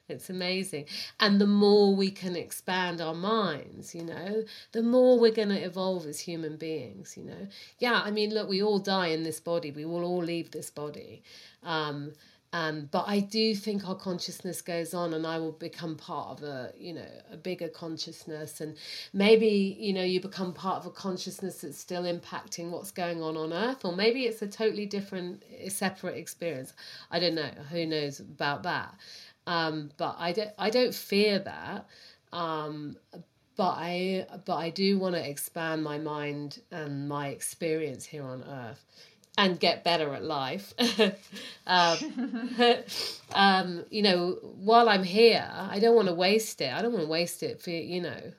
[0.09, 0.85] It's amazing.
[1.19, 4.43] And the more we can expand our minds, you know,
[4.73, 7.47] the more we're going to evolve as human beings, you know.
[7.79, 10.69] Yeah, I mean, look, we all die in this body, we will all leave this
[10.69, 11.23] body.
[11.63, 12.13] Um,
[12.51, 16.43] um, but I do think our consciousness goes on, and I will become part of
[16.43, 18.77] a, you know, a bigger consciousness, and
[19.11, 23.35] maybe you know you become part of a consciousness that's still impacting what's going on
[23.37, 26.73] on Earth, or maybe it's a totally different, separate experience.
[27.09, 27.49] I don't know.
[27.71, 28.93] Who knows about that?
[29.45, 31.87] Um, but I don't I don't fear that.
[32.31, 32.97] Um,
[33.55, 38.43] but I but I do want to expand my mind and my experience here on
[38.43, 38.83] earth
[39.37, 40.73] and get better at life.
[41.67, 42.55] um,
[43.33, 46.71] um, you know, while I'm here, I don't want to waste it.
[46.73, 48.33] I don't want to waste it for you know,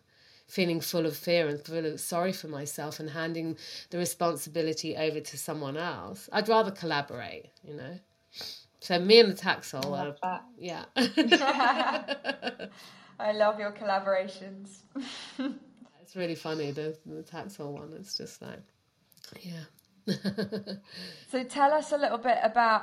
[0.46, 3.56] feeling full of fear and full of sorry for myself and handing
[3.90, 6.28] the responsibility over to someone else.
[6.32, 7.50] I'd rather collaborate.
[7.62, 7.98] You know.
[8.84, 10.44] So me and the Taxol are, that.
[10.58, 10.84] yeah.
[13.18, 14.80] I love your collaborations.
[16.02, 17.94] it's really funny the the Taxol one.
[17.98, 18.60] It's just like,
[19.40, 19.64] yeah.
[21.30, 22.82] so tell us a little bit about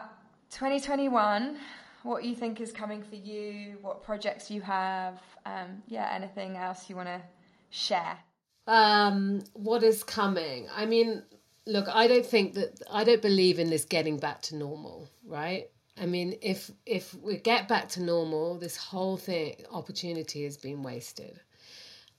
[0.49, 1.57] 2021.
[2.01, 3.77] What you think is coming for you?
[3.81, 5.21] What projects you have?
[5.45, 7.21] Um, yeah, anything else you want to
[7.69, 8.17] share?
[8.65, 10.67] Um, what is coming?
[10.75, 11.21] I mean,
[11.67, 15.69] look, I don't think that I don't believe in this getting back to normal, right?
[15.99, 20.83] I mean, if if we get back to normal, this whole thing opportunity has been
[20.83, 21.39] wasted.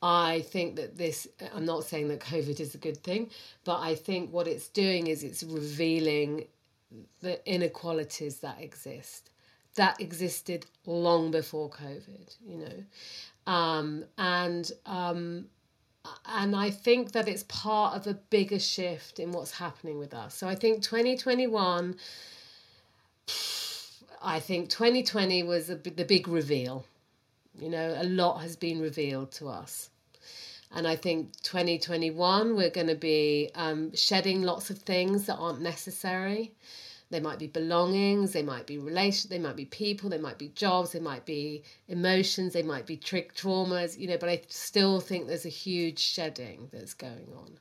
[0.03, 3.31] I think that this, I'm not saying that COVID is a good thing,
[3.65, 6.47] but I think what it's doing is it's revealing
[7.21, 9.31] the inequalities that exist,
[9.77, 13.53] that existed long before COVID, you know.
[13.53, 15.47] Um, and um,
[16.27, 20.35] and I think that it's part of a bigger shift in what's happening with us.
[20.35, 21.95] So I think 2021
[24.23, 26.85] I think 2020 was a, the big reveal.
[27.59, 29.91] You know, a lot has been revealed to us.
[30.75, 35.61] And I think 2021, we're going to be um, shedding lots of things that aren't
[35.61, 36.53] necessary.
[37.11, 40.49] They might be belongings, they might be relation, they might be people, they might be
[40.49, 44.99] jobs, they might be emotions, they might be trick traumas, you know, but I still
[44.99, 47.59] think there's a huge shedding that's going on.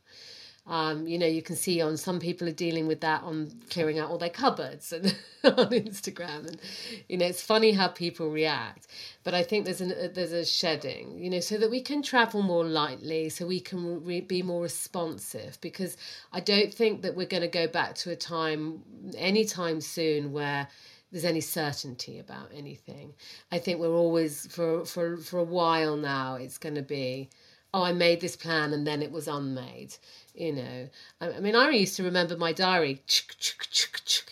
[0.68, 3.98] Um, you know, you can see on some people are dealing with that on clearing
[3.98, 5.08] out all their cupboards and
[5.44, 6.62] on Instagram, and
[7.10, 8.88] you know, it's funny how people react.
[9.24, 12.44] But I think there's a there's a shedding, you know, so that we can travel
[12.44, 15.60] more lightly, so we can re- be more responsive.
[15.62, 15.98] Because
[16.32, 18.84] I don't think that we're going to go back to a time
[19.18, 20.68] anytime soon where
[21.12, 23.14] there's any certainty about anything.
[23.52, 26.36] I think we're always for for for a while now.
[26.36, 27.30] It's going to be,
[27.74, 29.96] oh, I made this plan and then it was unmade
[30.34, 30.90] you know.
[31.20, 33.02] I, mean i used to remember my diary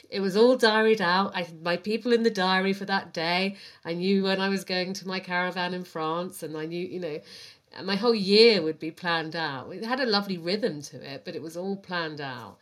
[0.10, 1.36] it was all diaried out.
[1.36, 3.56] I my people in the diary for that day.
[3.86, 7.00] I knew when i was going to my caravan in france and i knew you
[7.00, 7.20] know
[7.84, 9.72] my whole year would be planned out.
[9.72, 12.58] It had a lovely rhythm to it but it was all planned out.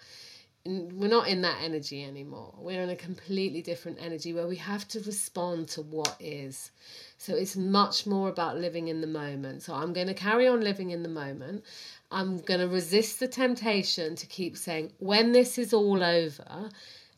[0.66, 2.54] We're not in that energy anymore.
[2.58, 6.72] We're in a completely different energy where we have to respond to what is.
[7.18, 9.64] So it's much more about living in the moment.
[9.64, 11.64] So i'm going to carry on living in the moment
[12.12, 16.70] I'm going to resist the temptation to keep saying, when this is all over,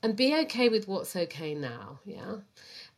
[0.01, 1.99] and be okay with what's okay now.
[2.05, 2.37] Yeah.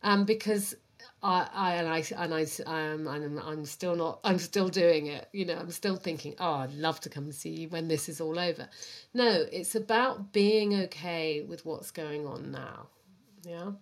[0.02, 0.74] Um, because
[1.22, 5.28] I, I and I and I um, I'm I'm still not I'm still doing it.
[5.32, 8.20] You know, I'm still thinking, oh, I'd love to come see you when this is
[8.20, 8.68] all over.
[9.14, 12.88] No, it's about being okay with what's going on now.
[13.44, 13.72] Yeah.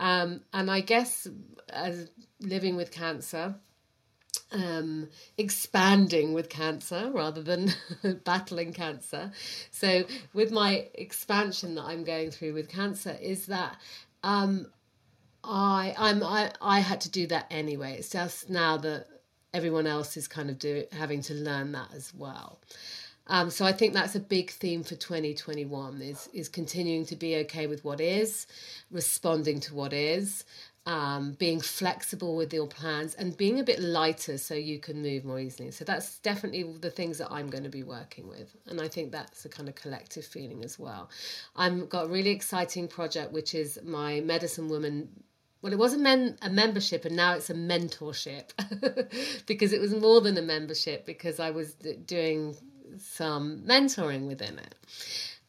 [0.00, 1.26] Um, and I guess
[1.70, 2.10] as
[2.40, 3.54] living with cancer,
[4.52, 7.72] um, expanding with cancer rather than
[8.24, 9.32] battling cancer.
[9.70, 13.76] So, with my expansion that I'm going through with cancer, is that
[14.22, 14.66] um,
[15.44, 17.96] I I'm I, I had to do that anyway.
[17.98, 19.06] It's just now that
[19.52, 22.60] everyone else is kind of do having to learn that as well.
[23.28, 27.36] Um, so I think that's a big theme for 2021 is is continuing to be
[27.36, 28.46] okay with what is,
[28.90, 30.44] responding to what is,
[30.88, 35.22] um, being flexible with your plans and being a bit lighter so you can move
[35.22, 35.70] more easily.
[35.70, 38.56] So that's definitely the things that I'm going to be working with.
[38.66, 41.10] And I think that's a kind of collective feeling as well.
[41.54, 45.10] I've got a really exciting project, which is my Medicine Woman
[45.60, 48.52] well, it was a men a membership, and now it's a mentorship
[49.46, 52.56] because it was more than a membership because I was doing
[52.98, 54.74] some mentoring within it.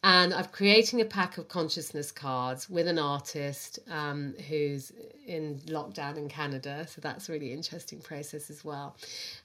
[0.02, 4.92] And I'm creating a pack of consciousness cards with an artist um, who's
[5.26, 6.86] in lockdown in Canada.
[6.88, 8.96] So that's a really interesting process as well.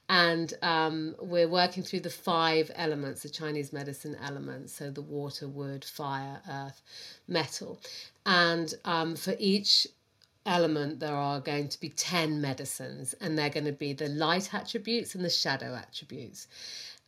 [0.08, 4.72] And um, we're working through the five elements, the Chinese medicine elements.
[4.72, 6.80] So the water, wood, fire, earth,
[7.28, 7.78] metal.
[8.24, 9.86] And um, for each
[10.46, 14.54] element, there are going to be 10 medicines, and they're going to be the light
[14.54, 16.46] attributes and the shadow attributes.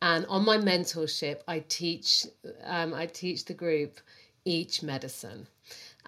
[0.01, 2.26] And on my mentorship, I teach
[2.64, 4.01] um, I teach the group
[4.44, 5.49] each medicine.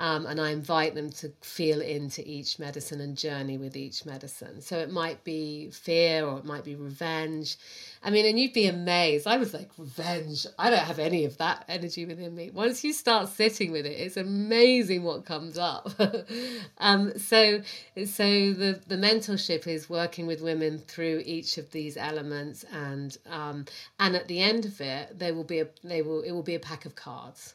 [0.00, 4.62] Um, and I invite them to feel into each medicine and journey with each medicine.
[4.62, 7.58] So it might be fear or it might be revenge.
[8.02, 9.26] I mean, and you'd be amazed.
[9.26, 10.46] I was like, revenge.
[10.58, 12.48] I don't have any of that energy within me.
[12.48, 15.90] Once you start sitting with it, it's amazing what comes up.
[16.78, 17.60] um, so,
[18.06, 23.66] so the the mentorship is working with women through each of these elements, and um,
[23.98, 26.54] and at the end of it, there will be a they will it will be
[26.54, 27.54] a pack of cards.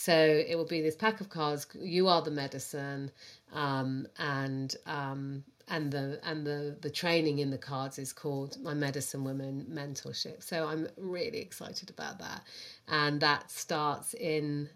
[0.00, 1.66] So it will be this pack of cards.
[1.78, 3.10] You are the medicine,
[3.52, 8.72] um, and um, and the and the the training in the cards is called my
[8.72, 10.42] medicine women mentorship.
[10.42, 12.44] So I'm really excited about that,
[12.88, 14.70] and that starts in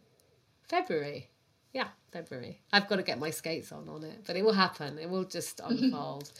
[0.68, 1.31] February.
[1.72, 2.61] Yeah, February.
[2.70, 4.99] I've got to get my skates on on it, but it will happen.
[4.99, 6.31] It will just unfold,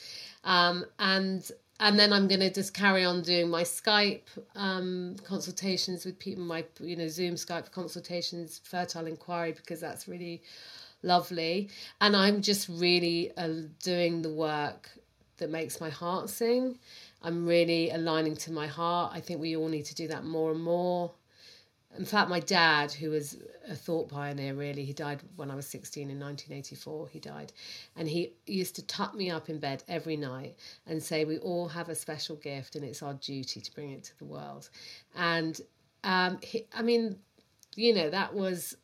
[0.45, 1.51] um, and
[1.81, 4.23] and then I'm going to just carry on doing my Skype
[4.55, 10.43] um, consultations with people, my you know Zoom Skype consultations, fertile inquiry because that's really
[11.03, 11.71] lovely,
[12.01, 13.49] and I'm just really uh,
[13.83, 14.91] doing the work
[15.39, 16.79] that makes my heart sing.
[17.23, 19.13] I'm really aligning to my heart.
[19.15, 21.13] I think we all need to do that more and more
[21.97, 23.39] in fact, my dad, who was
[23.69, 27.09] a thought pioneer, really, he died when I was 16 in 1984.
[27.09, 27.53] He died.
[27.97, 31.69] And he used to tuck me up in bed every night and say, We all
[31.69, 34.71] have a special gift and it's our duty to bring it to the world.
[35.15, 35.61] And
[36.03, 37.17] um, he, I mean,
[37.77, 38.77] you know, that was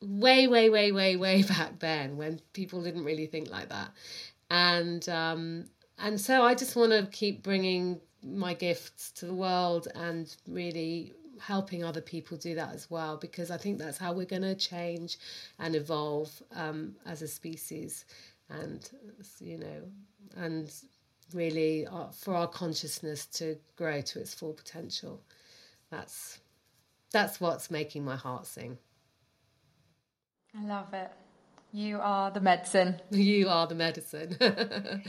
[0.00, 3.90] way, way, way, way, way back then when people didn't really think like that.
[4.50, 5.66] And, um,
[5.98, 11.14] and so I just want to keep bringing my gifts to the world and really
[11.40, 14.54] helping other people do that as well because I think that's how we're going to
[14.54, 15.18] change
[15.58, 18.04] and evolve um, as a species.
[18.50, 18.88] And
[19.40, 19.82] you know
[20.36, 20.72] and
[21.34, 25.20] really uh, for our consciousness to grow to its full potential.
[25.90, 26.38] That's
[27.12, 28.78] that's what's making my heart sing.
[30.56, 31.10] I love it.
[31.72, 33.00] You are the medicine.
[33.10, 34.36] You are the medicine.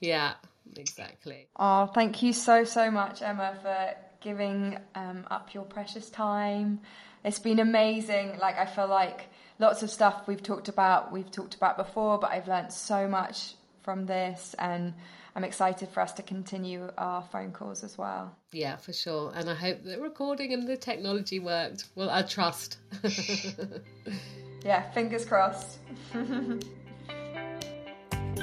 [0.00, 0.34] Yeah
[0.76, 1.48] exactly.
[1.56, 6.80] Oh thank you so so much Emma for giving um, up your precious time.
[7.24, 8.38] It's been amazing.
[8.38, 12.30] Like, I feel like lots of stuff we've talked about, we've talked about before, but
[12.30, 14.94] I've learned so much from this and
[15.34, 18.34] I'm excited for us to continue our phone calls as well.
[18.52, 19.32] Yeah, for sure.
[19.34, 21.84] And I hope the recording and the technology worked.
[21.94, 22.78] Well, I trust.
[24.64, 25.78] yeah, fingers crossed.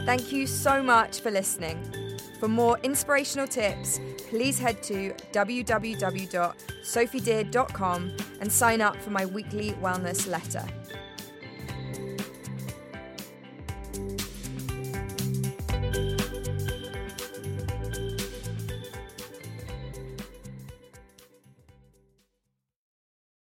[0.06, 2.17] Thank you so much for listening.
[2.40, 10.28] For more inspirational tips, please head to www.sophiedear.com and sign up for my weekly wellness
[10.28, 10.64] letter.